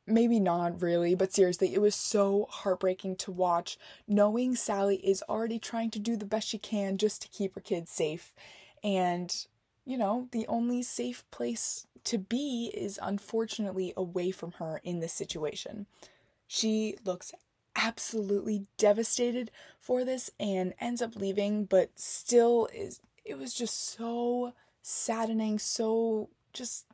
[0.05, 3.77] maybe not really, but seriously, it was so heartbreaking to watch,
[4.07, 7.61] knowing Sally is already trying to do the best she can just to keep her
[7.61, 8.33] kids safe.
[8.83, 9.33] And,
[9.85, 15.13] you know, the only safe place to be is unfortunately away from her in this
[15.13, 15.85] situation.
[16.47, 17.31] She looks
[17.75, 24.53] absolutely devastated for this and ends up leaving, but still is it was just so
[24.81, 26.85] saddening, so just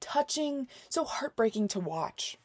[0.00, 2.36] touching, so heartbreaking to watch.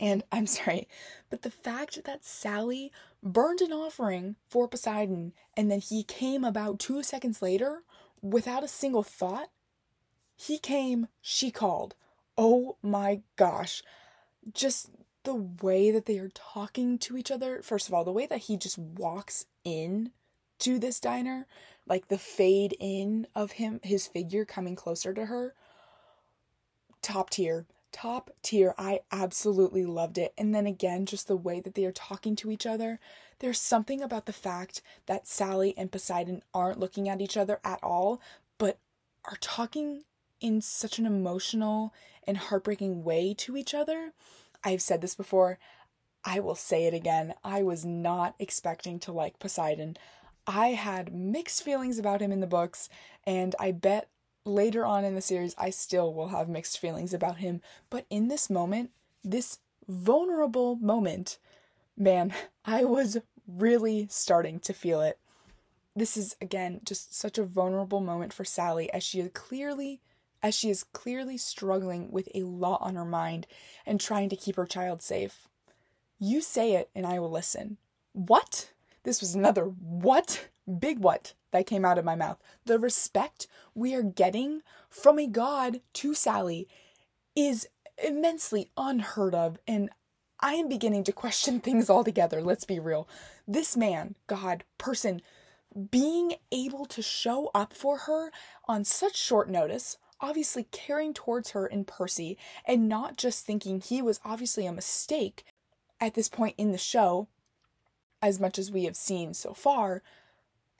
[0.00, 0.88] And I'm sorry,
[1.28, 2.90] but the fact that Sally
[3.22, 7.82] burned an offering for Poseidon and then he came about two seconds later
[8.22, 9.50] without a single thought
[10.36, 11.94] He came, she called.
[12.38, 13.82] Oh my gosh.
[14.54, 14.90] Just
[15.24, 17.60] the way that they are talking to each other.
[17.62, 20.12] First of all, the way that he just walks in
[20.60, 21.46] to this diner,
[21.86, 25.54] like the fade in of him, his figure coming closer to her.
[27.02, 27.66] Top tier.
[27.92, 28.74] Top tier.
[28.78, 30.32] I absolutely loved it.
[30.38, 33.00] And then again, just the way that they are talking to each other.
[33.40, 37.80] There's something about the fact that Sally and Poseidon aren't looking at each other at
[37.82, 38.20] all,
[38.58, 38.78] but
[39.24, 40.04] are talking
[40.40, 41.92] in such an emotional
[42.26, 44.12] and heartbreaking way to each other.
[44.62, 45.58] I've said this before.
[46.24, 47.34] I will say it again.
[47.42, 49.96] I was not expecting to like Poseidon.
[50.46, 52.88] I had mixed feelings about him in the books,
[53.24, 54.08] and I bet
[54.44, 57.60] later on in the series I still will have mixed feelings about him.
[57.88, 58.90] But in this moment,
[59.22, 61.38] this vulnerable moment,
[61.96, 62.32] man,
[62.64, 65.18] I was really starting to feel it.
[65.94, 70.00] This is again just such a vulnerable moment for Sally as she is clearly
[70.42, 73.46] as she is clearly struggling with a lot on her mind
[73.84, 75.48] and trying to keep her child safe.
[76.18, 77.76] You say it and I will listen.
[78.12, 78.70] What?
[79.02, 80.48] This was another what?
[80.78, 82.38] Big what that came out of my mouth.
[82.64, 86.68] The respect we are getting from a god to Sally
[87.34, 87.68] is
[88.02, 89.90] immensely unheard of, and
[90.40, 92.42] I am beginning to question things altogether.
[92.42, 93.08] Let's be real.
[93.46, 95.20] This man, God, person,
[95.90, 98.30] being able to show up for her
[98.66, 104.02] on such short notice, obviously caring towards her in Percy, and not just thinking he
[104.02, 105.44] was obviously a mistake
[106.00, 107.28] at this point in the show,
[108.22, 110.02] as much as we have seen so far,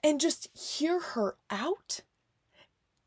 [0.03, 2.01] and just hear her out.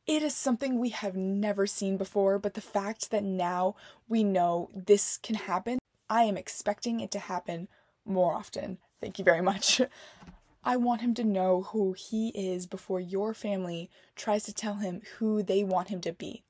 [0.07, 3.75] It is something we have never seen before, but the fact that now
[4.09, 5.79] we know this can happen,
[6.11, 7.69] I am expecting it to happen
[8.05, 8.79] more often.
[9.01, 9.81] Thank you very much.
[10.65, 15.03] I want him to know who he is before your family tries to tell him
[15.19, 16.43] who they want him to be.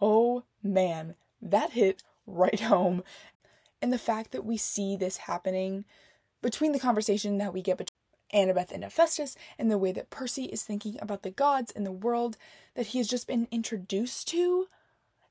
[0.00, 3.02] Oh man, that hit right home.
[3.82, 5.84] And the fact that we see this happening
[6.40, 7.91] between the conversation that we get between
[8.32, 11.92] Annabeth and Hephaestus and the way that Percy is thinking about the gods and the
[11.92, 12.36] world
[12.74, 14.66] that he has just been introduced to,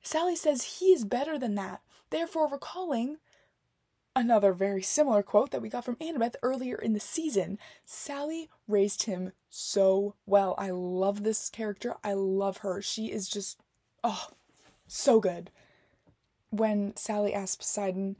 [0.02, 3.18] Sally says he is better than that, therefore recalling
[4.14, 7.58] Another very similar quote that we got from Annabeth earlier in the season.
[7.86, 10.54] Sally raised him so well.
[10.58, 11.96] I love this character.
[12.04, 12.82] I love her.
[12.82, 13.58] She is just,
[14.04, 14.28] oh,
[14.86, 15.50] so good.
[16.50, 18.18] When Sally asks Poseidon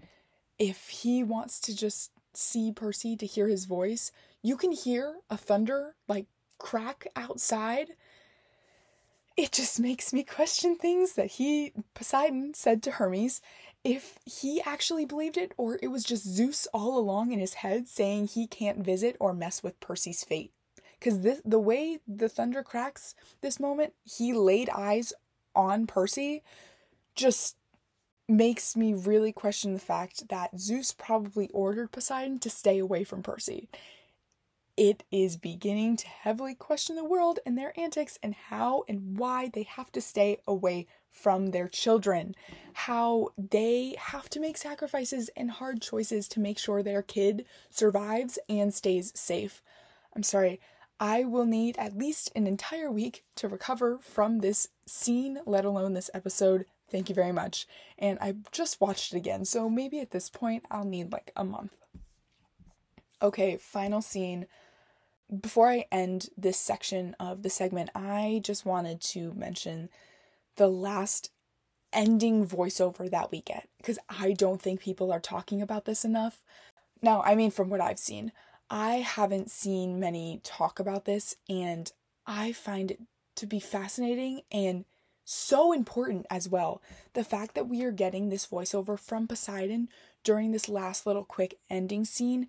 [0.58, 5.38] if he wants to just see Percy to hear his voice, you can hear a
[5.38, 6.26] thunder like
[6.58, 7.92] crack outside.
[9.38, 13.42] It just makes me question things that he, Poseidon, said to Hermes
[13.84, 17.88] if he actually believed it or it was just Zeus all along in his head
[17.88, 20.52] saying he can't visit or mess with Percy's fate.
[21.00, 25.14] Because the way the thunder cracks this moment, he laid eyes
[25.56, 26.44] on Percy,
[27.16, 27.56] just
[28.30, 33.24] makes me really question the fact that Zeus probably ordered Poseidon to stay away from
[33.24, 33.68] Percy.
[34.78, 39.50] It is beginning to heavily question the world and their antics and how and why
[39.54, 42.36] they have to stay away from their children,
[42.74, 48.40] how they have to make sacrifices and hard choices to make sure their kid survives
[48.48, 49.62] and stays safe.
[50.16, 50.60] I'm sorry,
[51.00, 55.94] I will need at least an entire week to recover from this scene, let alone
[55.94, 56.66] this episode.
[56.90, 57.68] Thank you very much.
[57.98, 61.44] And I just watched it again, so maybe at this point I'll need like a
[61.44, 61.76] month.
[63.22, 64.48] Okay, final scene.
[65.40, 69.90] Before I end this section of the segment, I just wanted to mention
[70.58, 71.32] the last
[71.94, 76.42] ending voiceover that we get because I don't think people are talking about this enough.
[77.02, 78.32] Now, I mean, from what I've seen,
[78.70, 81.92] I haven't seen many talk about this, and
[82.26, 83.02] I find it
[83.36, 84.86] to be fascinating and
[85.24, 86.82] so important as well.
[87.14, 89.90] The fact that we are getting this voiceover from Poseidon
[90.24, 92.48] during this last little quick ending scene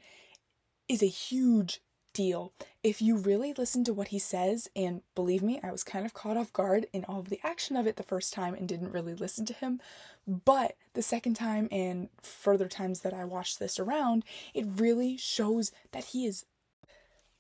[0.89, 1.81] is a huge
[2.13, 2.53] deal.
[2.83, 6.15] If you really listen to what he says, and believe me, I was kind of
[6.15, 8.93] caught off guard in all of the action of it the first time and didn't
[8.93, 9.81] really listen to him.
[10.27, 15.73] But the second time and further times that I watched this around, it really shows
[15.93, 16.45] that he is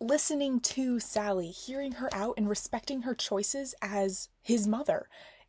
[0.00, 5.08] listening to Sally, hearing her out, and respecting her choices as his mother.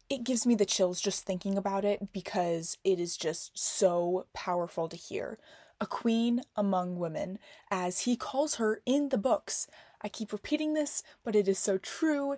[0.10, 4.88] It gives me the chills just thinking about it because it is just so powerful
[4.90, 5.40] to hear
[5.80, 9.68] a queen among women, as he calls her in the books.
[10.02, 12.38] I keep repeating this, but it is so true.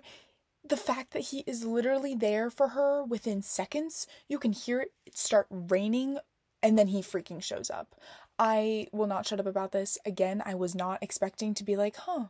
[0.66, 4.92] The fact that he is literally there for her within seconds, you can hear it
[5.14, 6.18] start raining,
[6.62, 7.94] and then he freaking shows up.
[8.38, 9.98] I will not shut up about this.
[10.04, 12.26] Again, I was not expecting to be like, huh,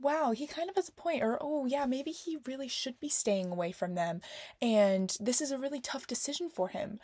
[0.00, 3.08] wow, he kind of has a point, or oh, yeah, maybe he really should be
[3.08, 4.20] staying away from them,
[4.60, 7.00] and this is a really tough decision for him.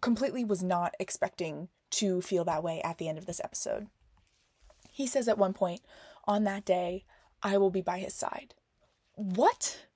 [0.00, 3.88] Completely was not expecting to feel that way at the end of this episode.
[4.90, 5.80] He says at one point,
[6.26, 7.04] on that day,
[7.42, 8.54] I will be by his side.
[9.14, 9.86] What?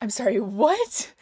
[0.00, 1.12] I'm sorry, what?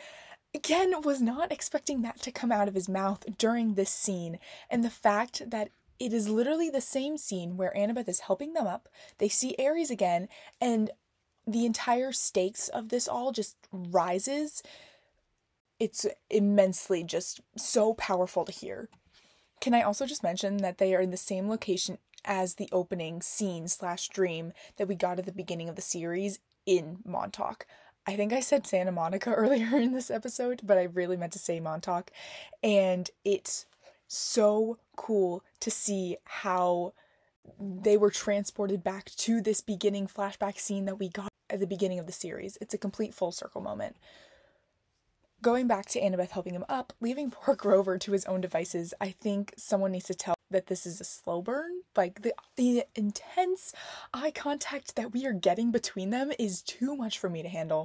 [0.63, 4.39] Ken was not expecting that to come out of his mouth during this scene,
[4.71, 8.67] and the fact that it is literally the same scene where Annabeth is helping them
[8.67, 8.89] up.
[9.19, 10.29] They see Ares again,
[10.61, 10.91] and
[11.47, 14.63] the entire stakes of this all just rises.
[15.83, 18.89] It's immensely just so powerful to hear.
[19.61, 23.21] Can I also just mention that they are in the same location as the opening
[23.21, 27.67] scene slash dream that we got at the beginning of the series in Montauk.
[28.07, 31.41] I think I said Santa Monica earlier in this episode, but I really meant to
[31.41, 32.13] say Montauk.
[32.63, 33.67] And it's
[34.07, 36.93] so cool to see how
[37.59, 41.99] they were transported back to this beginning flashback scene that we got at the beginning
[41.99, 42.57] of the series.
[42.61, 43.97] It's a complete full circle moment.
[45.43, 49.11] Going back to Annabeth helping him up, leaving poor Grover to his own devices, I
[49.11, 51.81] think someone needs to tell that this is a slow burn.
[51.97, 53.75] Like the the intense
[54.15, 57.85] eye contact that we are getting between them is too much for me to handle.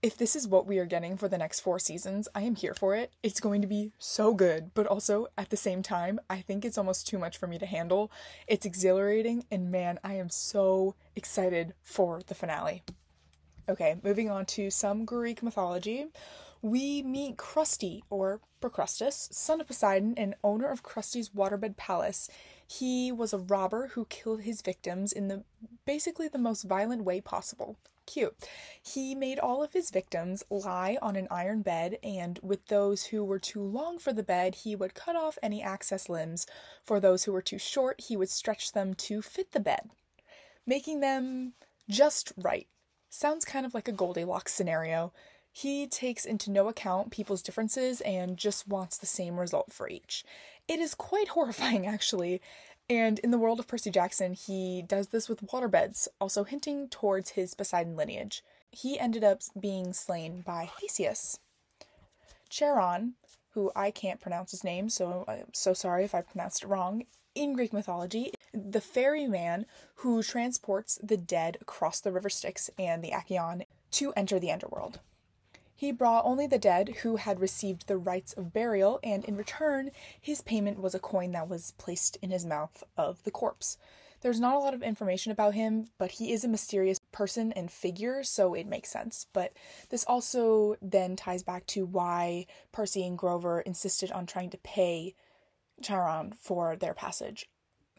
[0.00, 2.74] If this is what we are getting for the next four seasons, I am here
[2.74, 3.12] for it.
[3.20, 6.78] It's going to be so good, but also at the same time, I think it's
[6.78, 8.12] almost too much for me to handle.
[8.46, 12.84] It's exhilarating, and man, I am so excited for the finale.
[13.68, 16.06] Okay, moving on to some Greek mythology
[16.62, 22.30] we meet Crusty, or Procrustes, son of Poseidon and owner of Crusty's waterbed palace.
[22.66, 25.42] He was a robber who killed his victims in the
[25.84, 27.76] basically the most violent way possible.
[28.06, 28.36] Cute.
[28.82, 33.24] He made all of his victims lie on an iron bed, and with those who
[33.24, 36.46] were too long for the bed, he would cut off any access limbs.
[36.84, 39.90] For those who were too short, he would stretch them to fit the bed,
[40.66, 41.54] making them
[41.88, 42.68] just right.
[43.08, 45.12] Sounds kind of like a Goldilocks scenario.
[45.54, 50.24] He takes into no account people's differences and just wants the same result for each.
[50.66, 52.40] It is quite horrifying, actually.
[52.88, 57.30] And in the world of Percy Jackson, he does this with waterbeds, also hinting towards
[57.30, 58.42] his Poseidon lineage.
[58.70, 61.38] He ended up being slain by Theseus.
[62.48, 63.14] Charon,
[63.50, 67.04] who I can't pronounce his name, so I'm so sorry if I pronounced it wrong,
[67.34, 73.12] in Greek mythology, the ferryman who transports the dead across the river Styx and the
[73.12, 75.00] Acheron to enter the underworld.
[75.82, 79.90] He brought only the dead who had received the rites of burial, and in return,
[80.20, 83.78] his payment was a coin that was placed in his mouth of the corpse.
[84.20, 87.68] There's not a lot of information about him, but he is a mysterious person and
[87.68, 89.26] figure, so it makes sense.
[89.32, 89.54] But
[89.90, 95.16] this also then ties back to why Percy and Grover insisted on trying to pay
[95.82, 97.50] Charon for their passage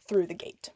[0.08, 0.70] through the gate.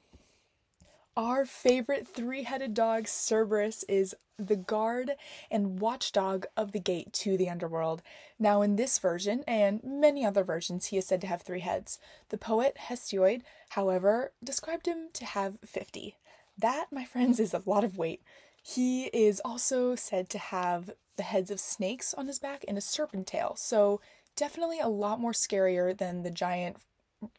[1.18, 5.14] Our favorite three headed dog, Cerberus, is the guard
[5.50, 8.04] and watchdog of the gate to the underworld.
[8.38, 11.98] Now, in this version, and many other versions, he is said to have three heads.
[12.30, 16.18] The poet Hesiod, however, described him to have 50.
[16.56, 18.22] That, my friends, is a lot of weight.
[18.62, 22.82] He is also said to have the heads of snakes on his back and a
[22.82, 24.02] serpent tail, so
[24.36, 26.78] definitely a lot more scarier than the giant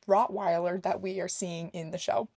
[0.09, 2.29] Rottweiler that we are seeing in the show.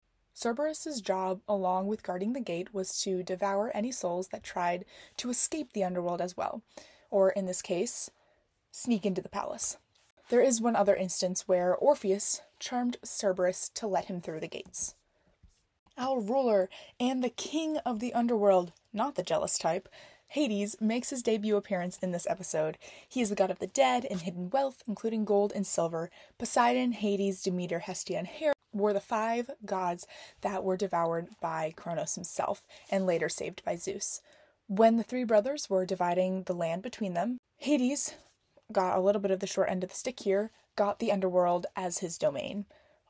[0.41, 4.86] Cerberus's job, along with guarding the gate, was to devour any souls that tried
[5.18, 6.62] to escape the underworld as well,
[7.11, 8.11] or in this case,
[8.70, 9.76] sneak into the palace.
[10.30, 14.95] There is one other instance where Orpheus charmed Cerberus to let him through the gates.
[15.99, 19.91] Our ruler and the king of the underworld, not the jealous type,
[20.28, 22.78] Hades makes his debut appearance in this episode.
[23.07, 26.09] He is the god of the dead and hidden wealth, including gold and silver.
[26.38, 30.07] Poseidon, Hades, Demeter, Hestia, and Hera were the five gods
[30.43, 34.21] that were devoured by Kronos himself and later saved by Zeus.
[34.66, 38.14] When the three brothers were dividing the land between them, Hades
[38.73, 41.66] got a little bit of the short end of the stick here, got the underworld
[41.75, 42.66] as his domain.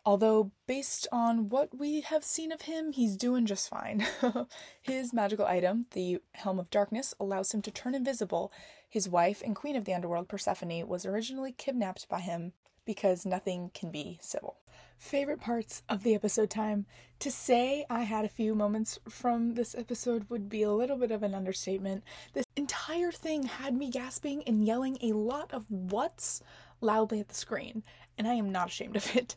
[0.06, 4.06] Although, based on what we have seen of him, he's doing just fine.
[4.80, 8.50] his magical item, the Helm of Darkness, allows him to turn invisible.
[8.88, 12.54] His wife and queen of the underworld, Persephone, was originally kidnapped by him
[12.86, 14.56] because nothing can be civil
[15.00, 16.84] favorite parts of the episode time.
[17.20, 21.10] To say I had a few moments from this episode would be a little bit
[21.10, 22.04] of an understatement.
[22.34, 26.42] This entire thing had me gasping and yelling a lot of what's
[26.82, 27.82] loudly at the screen,
[28.18, 29.36] and I am not ashamed of it.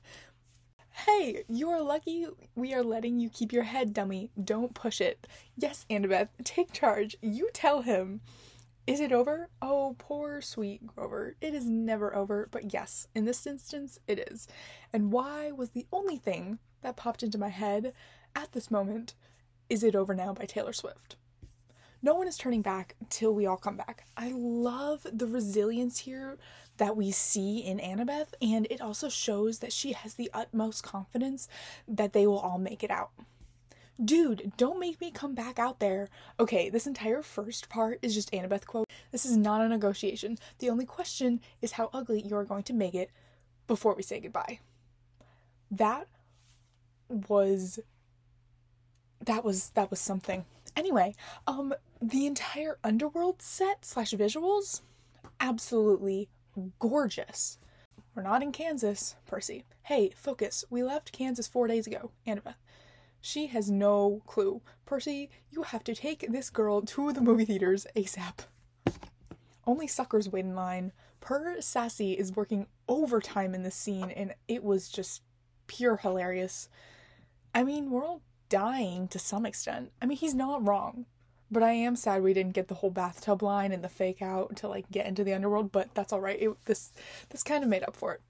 [0.91, 4.29] Hey, you are lucky we are letting you keep your head, dummy.
[4.41, 5.25] Don't push it.
[5.57, 7.15] Yes, Annabeth, take charge.
[7.21, 8.19] You tell him.
[8.85, 9.49] Is it over?
[9.61, 11.35] Oh, poor sweet Grover.
[11.39, 14.45] It is never over, but yes, in this instance, it is.
[14.91, 17.93] And why was the only thing that popped into my head
[18.35, 19.15] at this moment
[19.69, 21.15] Is It Over Now by Taylor Swift.
[22.01, 24.05] No one is turning back till we all come back.
[24.17, 26.37] I love the resilience here
[26.75, 31.47] that we see in Annabeth, and it also shows that she has the utmost confidence
[31.87, 33.11] that they will all make it out.
[34.03, 36.09] Dude, don't make me come back out there.
[36.39, 38.89] Okay, this entire first part is just Annabeth quote.
[39.11, 40.37] This is not a negotiation.
[40.59, 43.11] The only question is how ugly you are going to make it
[43.67, 44.59] before we say goodbye.
[45.69, 46.07] That
[47.07, 47.79] was
[49.23, 50.45] that was that was something.
[50.75, 51.13] Anyway,
[51.45, 54.81] um the entire underworld set slash visuals
[55.39, 56.29] absolutely
[56.79, 57.59] gorgeous.
[58.15, 59.65] We're not in Kansas, Percy.
[59.83, 60.63] Hey, focus.
[60.69, 62.55] We left Kansas four days ago, Annabeth.
[63.25, 64.61] She has no clue.
[64.85, 68.39] Percy, you have to take this girl to the movie theaters ASAP.
[69.65, 70.91] Only suckers wait in line.
[71.21, 75.21] Per Sassy is working overtime in this scene, and it was just
[75.67, 76.67] pure hilarious.
[77.55, 79.93] I mean, we're all dying to some extent.
[80.01, 81.05] I mean, he's not wrong.
[81.49, 84.57] But I am sad we didn't get the whole bathtub line and the fake out
[84.57, 86.41] to like get into the underworld, but that's all right.
[86.41, 86.91] It, this
[87.29, 88.21] this kind of made up for it.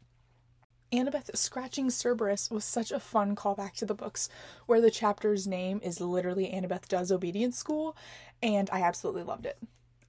[0.94, 4.30] Annabeth scratching Cerberus was such a fun callback to the books,
[4.68, 7.98] where the chapter's name is literally Annabeth Does Obedience School,
[8.44, 9.58] and I absolutely loved it.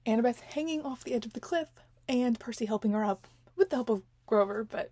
[0.05, 1.69] Annabeth hanging off the edge of the cliff,
[2.07, 4.91] and Percy helping her up with the help of Grover, but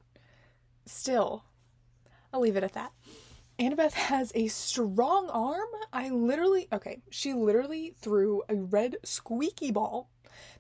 [0.88, 1.44] still,
[2.34, 2.92] I'll leave it at that.
[3.60, 5.70] Annabeth has a strong arm.
[5.94, 10.10] I literally, okay, she literally threw a red squeaky ball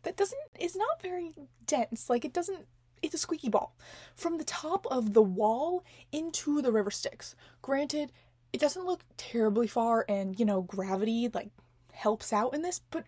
[0.03, 1.33] that doesn't, is not very
[1.65, 2.07] dense.
[2.07, 2.67] Like, it doesn't,
[3.03, 3.75] it's a squeaky ball
[4.15, 7.35] from the top of the wall into the river Styx.
[7.61, 8.11] Granted,
[8.51, 11.49] it doesn't look terribly far, and, you know, gravity, like,
[11.91, 13.05] helps out in this, but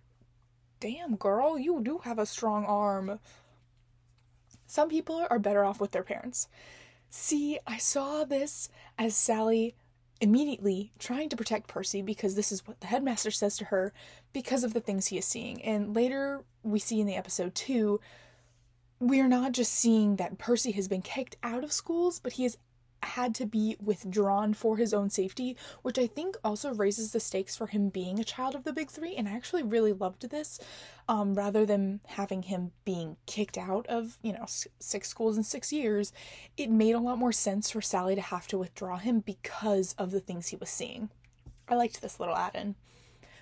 [0.79, 3.19] damn, girl, you do have a strong arm.
[4.67, 6.47] Some people are better off with their parents.
[7.09, 9.75] See, I saw this as Sally
[10.21, 13.93] immediately trying to protect Percy because this is what the headmaster says to her
[14.33, 15.61] because of the things he is seeing.
[15.61, 17.99] And later we see in the episode too,
[18.99, 22.43] we are not just seeing that Percy has been kicked out of schools, but he
[22.43, 22.57] has
[23.03, 27.55] had to be withdrawn for his own safety, which I think also raises the stakes
[27.55, 29.15] for him being a child of the big three.
[29.15, 30.59] And I actually really loved this,
[31.07, 34.45] um, rather than having him being kicked out of, you know,
[34.79, 36.11] six schools in six years.
[36.57, 40.11] It made a lot more sense for Sally to have to withdraw him because of
[40.11, 41.09] the things he was seeing.
[41.67, 42.75] I liked this little add in.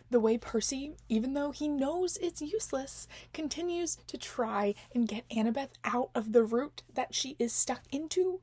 [0.10, 5.72] The way Percy, even though he knows it's useless, continues to try and get Annabeth
[5.84, 8.42] out of the route that she is stuck into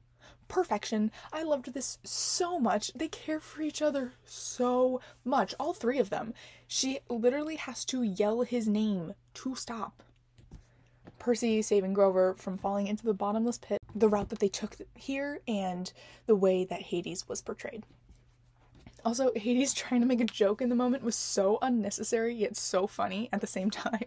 [0.48, 1.11] perfection.
[1.32, 2.92] I loved this so much.
[2.94, 6.34] They care for each other so much, all three of them.
[6.66, 10.02] She literally has to yell his name to stop.
[11.18, 15.40] Percy saving Grover from falling into the bottomless pit, the route that they took here,
[15.46, 15.92] and
[16.26, 17.84] the way that Hades was portrayed.
[19.05, 22.86] Also, Hades trying to make a joke in the moment was so unnecessary yet so
[22.86, 24.05] funny at the same time.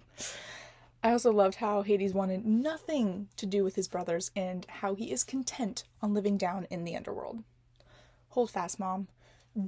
[1.03, 5.11] I also loved how Hades wanted nothing to do with his brothers and how he
[5.11, 7.43] is content on living down in the underworld.
[8.29, 9.07] Hold fast, Mom.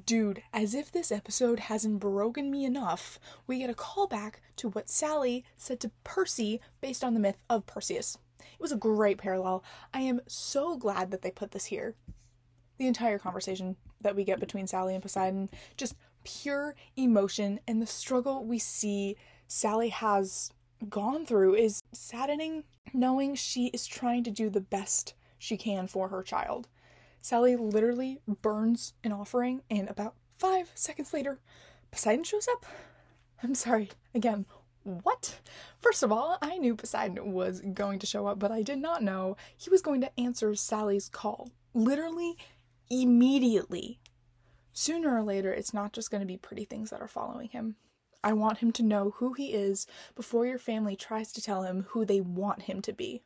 [0.05, 4.89] Dude, as if this episode hasn't broken me enough, we get a callback to what
[4.89, 8.17] Sally said to Percy based on the myth of Perseus.
[8.39, 9.63] It was a great parallel.
[9.93, 11.95] I am so glad that they put this here.
[12.78, 17.88] The entire conversation that we get between Sally and Poseidon, just pure emotion and the
[17.88, 19.16] struggle we see
[19.48, 20.52] Sally has
[20.89, 26.10] gone through is saddening knowing she is trying to do the best she can for
[26.10, 26.68] her child.
[27.22, 31.39] Sally literally burns an offering, and about five seconds later,
[31.91, 32.66] Poseidon shows up.
[33.41, 34.46] I'm sorry, again,
[34.84, 35.39] what?
[35.80, 39.02] First of all, I knew Poseidon was going to show up, but I did not
[39.02, 41.50] know he was going to answer Sally's call.
[41.74, 42.38] Literally,
[42.89, 43.99] immediately.
[44.73, 47.75] Sooner or later, it's not just going to be pretty things that are following him.
[48.23, 51.86] I want him to know who he is before your family tries to tell him
[51.89, 53.21] who they want him to be.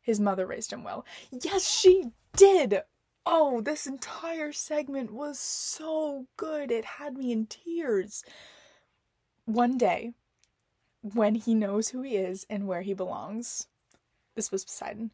[0.00, 1.04] His mother raised him well.
[1.30, 2.82] Yes, she did!
[3.24, 6.72] Oh, this entire segment was so good.
[6.72, 8.24] It had me in tears.
[9.44, 10.14] One day,
[11.02, 13.68] when he knows who he is and where he belongs,
[14.34, 15.12] this was Poseidon.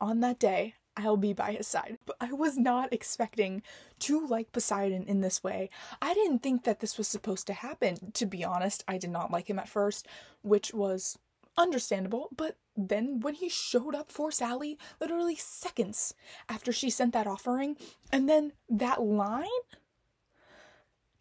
[0.00, 1.98] On that day, I'll be by his side.
[2.06, 3.62] But I was not expecting
[4.00, 5.70] to like Poseidon in this way.
[6.00, 8.12] I didn't think that this was supposed to happen.
[8.12, 10.06] To be honest, I did not like him at first,
[10.42, 11.18] which was
[11.56, 12.28] understandable.
[12.36, 16.14] But then when he showed up for Sally, literally seconds
[16.48, 17.76] after she sent that offering,
[18.12, 19.46] and then that line.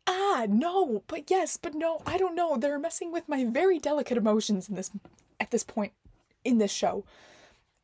[0.07, 2.57] Ah, no, but yes, but no, I don't know.
[2.57, 4.89] They're messing with my very delicate emotions in this
[5.39, 5.93] at this point
[6.43, 7.05] in this show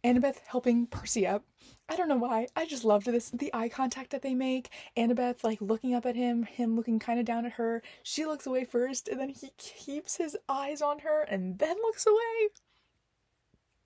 [0.05, 1.43] Annabeth helping Percy up.
[1.89, 2.45] I don't know why.
[2.55, 3.31] I just loved this.
[3.31, 4.69] The eye contact that they make.
[4.95, 7.81] Annabeth like looking up at him, him looking kind of down at her.
[8.03, 12.05] She looks away first, and then he keeps his eyes on her and then looks
[12.05, 12.49] away.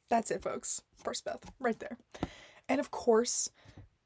[0.10, 0.82] That's it, folks.
[1.02, 1.98] Percabeth, right there.
[2.68, 3.50] And of course,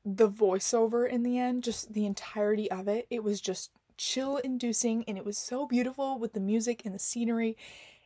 [0.05, 5.03] the voiceover in the end, just the entirety of it, it was just chill inducing
[5.07, 7.57] and it was so beautiful with the music and the scenery.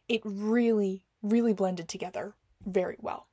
[0.07, 2.35] It really, really blended together
[2.65, 3.27] very well.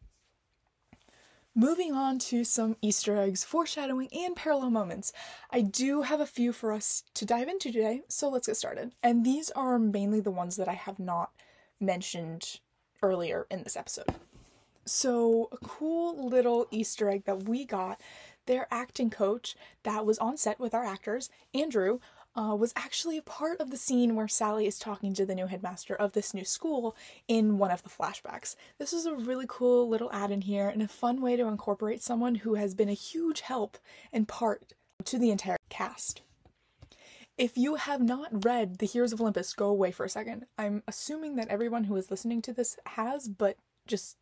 [1.57, 5.13] Moving on to some Easter eggs, foreshadowing, and parallel moments.
[5.51, 8.91] I do have a few for us to dive into today, so let's get started.
[9.05, 11.31] And these are mainly the ones that I have not
[11.79, 12.59] mentioned
[13.05, 14.17] earlier in this episode.
[14.85, 18.01] So, a cool little Easter egg that we got
[18.47, 22.01] their acting coach that was on set with our actors, Andrew,
[22.37, 25.47] uh, was actually a part of the scene where Sally is talking to the new
[25.47, 26.97] headmaster of this new school
[27.29, 28.57] in one of the flashbacks.
[28.79, 32.03] This was a really cool little add in here and a fun way to incorporate
[32.03, 33.79] someone who has been a huge help
[34.13, 34.73] and part
[35.05, 36.23] to the entire cast.
[37.37, 40.47] If you have not read The Heroes of Olympus, go away for a second.
[40.57, 43.57] I'm assuming that everyone who is listening to this has, but
[43.87, 44.17] just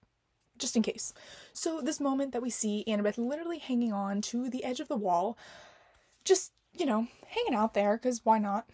[0.58, 1.12] just in case.
[1.52, 4.96] So this moment that we see Annabeth literally hanging on to the edge of the
[4.96, 5.36] wall,
[6.24, 8.68] just you know, hanging out there, because why not?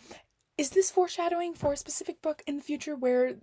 [0.57, 3.36] Is this foreshadowing for a specific book in the future where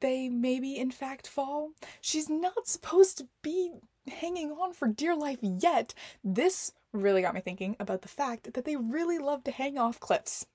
[0.00, 1.70] they maybe in fact fall?
[2.00, 3.72] She's not supposed to be
[4.08, 5.94] hanging on for dear life yet.
[6.24, 10.00] This really got me thinking about the fact that they really love to hang off
[10.00, 10.46] cliffs,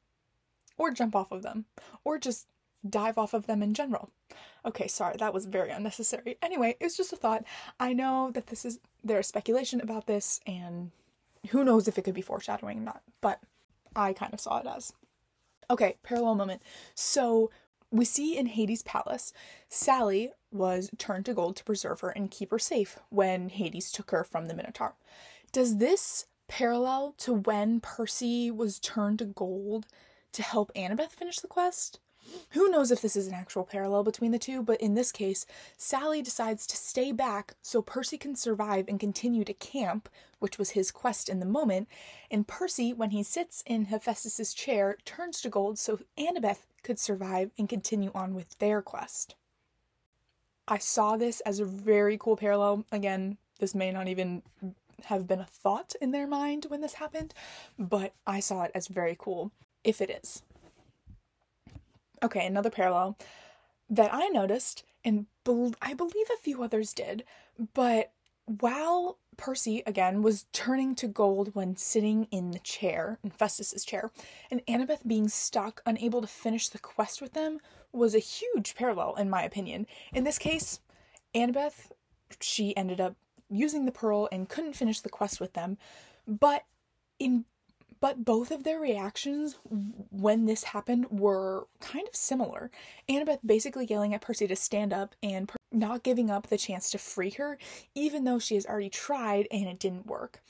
[0.78, 1.66] or jump off of them,
[2.04, 2.48] or just
[2.88, 4.10] dive off of them in general.
[4.66, 6.38] Okay, sorry, that was very unnecessary.
[6.42, 7.44] Anyway, it was just a thought.
[7.80, 10.92] I know that this is there's speculation about this and
[11.50, 13.40] who knows if it could be foreshadowing or not, but
[13.96, 14.94] I kind of saw it as.
[15.70, 16.62] Okay, parallel moment.
[16.94, 17.50] So
[17.92, 19.34] we see in Hades' palace,
[19.70, 24.12] Sally was turned to gold to preserve her and keep her safe when Hades took
[24.12, 24.96] her from the Minotaur.
[25.52, 29.88] Does this parallel to when Percy was turned to gold
[30.34, 32.00] to help Annabeth finish the quest?
[32.52, 35.46] Who knows if this is an actual parallel between the two, but in this case,
[35.78, 40.10] Sally decides to stay back so Percy can survive and continue to camp,
[40.40, 41.88] which was his quest in the moment,
[42.32, 47.52] and Percy, when he sits in Hephaestus's chair, turns to gold so Annabeth could survive
[47.58, 49.36] and continue on with their quest.
[50.68, 52.86] I saw this as a very cool parallel.
[52.92, 54.42] Again, this may not even
[55.06, 57.34] have been a thought in their mind when this happened,
[57.78, 59.52] but I saw it as very cool
[59.84, 60.42] if it is.
[62.26, 63.20] Okay, another parallel
[63.88, 67.24] that I noticed, and be- I believe a few others did,
[67.76, 68.14] but
[68.46, 74.10] while Percy again was turning to gold when sitting in the chair, in Festus's chair,
[74.50, 77.60] and Annabeth being stuck, unable to finish the quest with them,
[77.92, 79.86] was a huge parallel in my opinion.
[80.12, 80.80] In this case,
[81.36, 81.92] Annabeth,
[82.42, 83.16] she ended up
[83.52, 85.78] using the pearl and couldn't finish the quest with them,
[86.28, 86.64] but
[87.20, 87.46] in
[88.00, 89.58] but both of their reactions
[90.12, 92.72] when this happened were kind of similar.
[93.10, 96.92] Annabeth basically yelling at Percy to stand up and per- not giving up the chance
[96.92, 97.58] to free her,
[97.94, 100.42] even though she has already tried and it didn't work.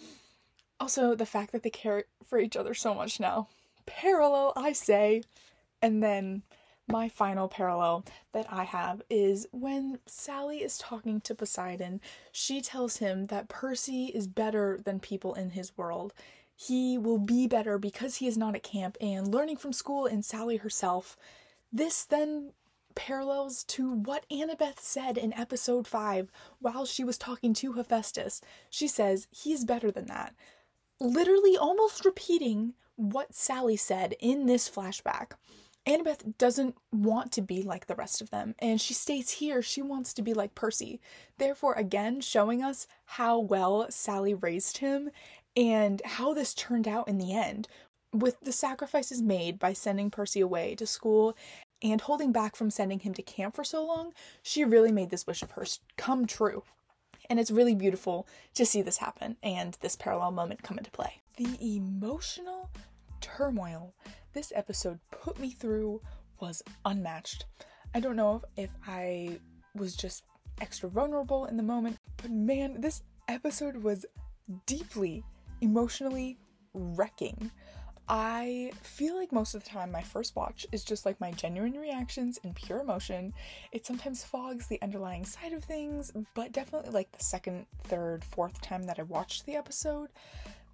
[0.79, 3.47] Also, the fact that they care for each other so much now.
[3.85, 5.23] Parallel, I say.
[5.81, 6.43] And then
[6.87, 12.97] my final parallel that I have is when Sally is talking to Poseidon, she tells
[12.97, 16.13] him that Percy is better than people in his world
[16.55, 20.23] he will be better because he is not at camp and learning from school and
[20.23, 21.17] Sally herself.
[21.71, 22.51] This then
[22.95, 28.41] parallels to what Annabeth said in episode 5 while she was talking to Hephaestus.
[28.69, 30.33] She says, He's better than that.
[30.99, 35.33] Literally almost repeating what Sally said in this flashback.
[35.85, 39.83] Annabeth doesn't want to be like the rest of them, and she states here she
[39.83, 40.99] wants to be like Percy.
[41.37, 45.11] Therefore, again, showing us how well Sally raised him
[45.55, 47.67] and how this turned out in the end,
[48.11, 51.35] with the sacrifices made by sending Percy away to school
[51.81, 55.27] and holding back from sending him to camp for so long, she really made this
[55.27, 56.63] wish of hers come true.
[57.29, 61.21] And it's really beautiful to see this happen and this parallel moment come into play.
[61.37, 62.69] The emotional
[63.19, 63.93] turmoil
[64.33, 66.01] this episode put me through
[66.39, 67.45] was unmatched.
[67.93, 69.39] I don't know if I
[69.73, 70.23] was just
[70.61, 74.05] extra vulnerable in the moment, but man, this episode was
[74.65, 75.23] deeply
[75.61, 76.37] emotionally
[76.73, 77.51] wrecking.
[78.07, 81.73] I feel like most of the time my first watch is just like my genuine
[81.73, 83.33] reactions and pure emotion.
[83.71, 88.61] It sometimes fogs the underlying side of things, but definitely like the second, third, fourth
[88.61, 90.09] time that I watched the episode,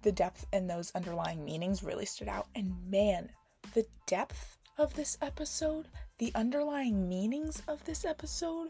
[0.02, 2.48] the depth and those underlying meanings really stood out.
[2.54, 3.30] And man,
[3.72, 8.68] the depth of this episode, the underlying meanings of this episode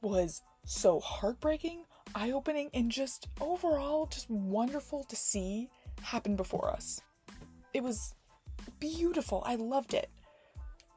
[0.00, 1.84] was so heartbreaking,
[2.14, 5.68] eye opening and just overall just wonderful to see
[6.02, 7.00] happen before us.
[7.74, 8.14] It was
[8.80, 9.42] beautiful.
[9.46, 10.10] I loved it.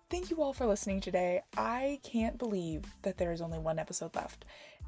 [0.10, 1.42] Thank you all for listening today.
[1.58, 4.46] I can't believe that there is only one episode left.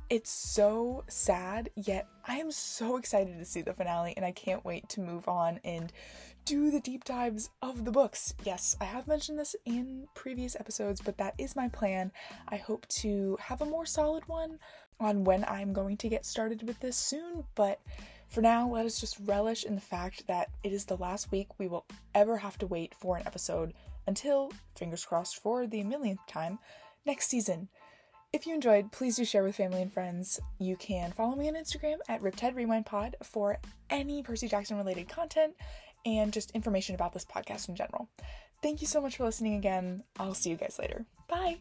[0.10, 4.64] It's so sad, yet I am so excited to see the finale and I can't
[4.64, 5.92] wait to move on and
[6.46, 8.34] do the deep dives of the books.
[8.46, 12.14] Yes, I have mentioned this in previous episodes, but that is my plan.
[12.48, 14.60] I hope to have a more solid one
[15.00, 17.80] on when I'm going to get started with this soon, but
[18.30, 21.48] for now, let us just relish in the fact that it is the last week
[21.58, 23.74] we will ever have to wait for an episode
[24.06, 26.60] until, fingers crossed for the millionth time,
[27.06, 27.70] next season.
[28.34, 30.40] If you enjoyed, please do share with family and friends.
[30.60, 33.58] You can follow me on Instagram at Riptide Rewind Pod for
[33.90, 35.54] any Percy Jackson related content
[36.06, 38.10] and just information about this podcast in general.
[38.62, 40.04] Thank you so much for listening again.
[40.20, 41.06] I'll see you guys later.
[41.30, 41.58] Bye.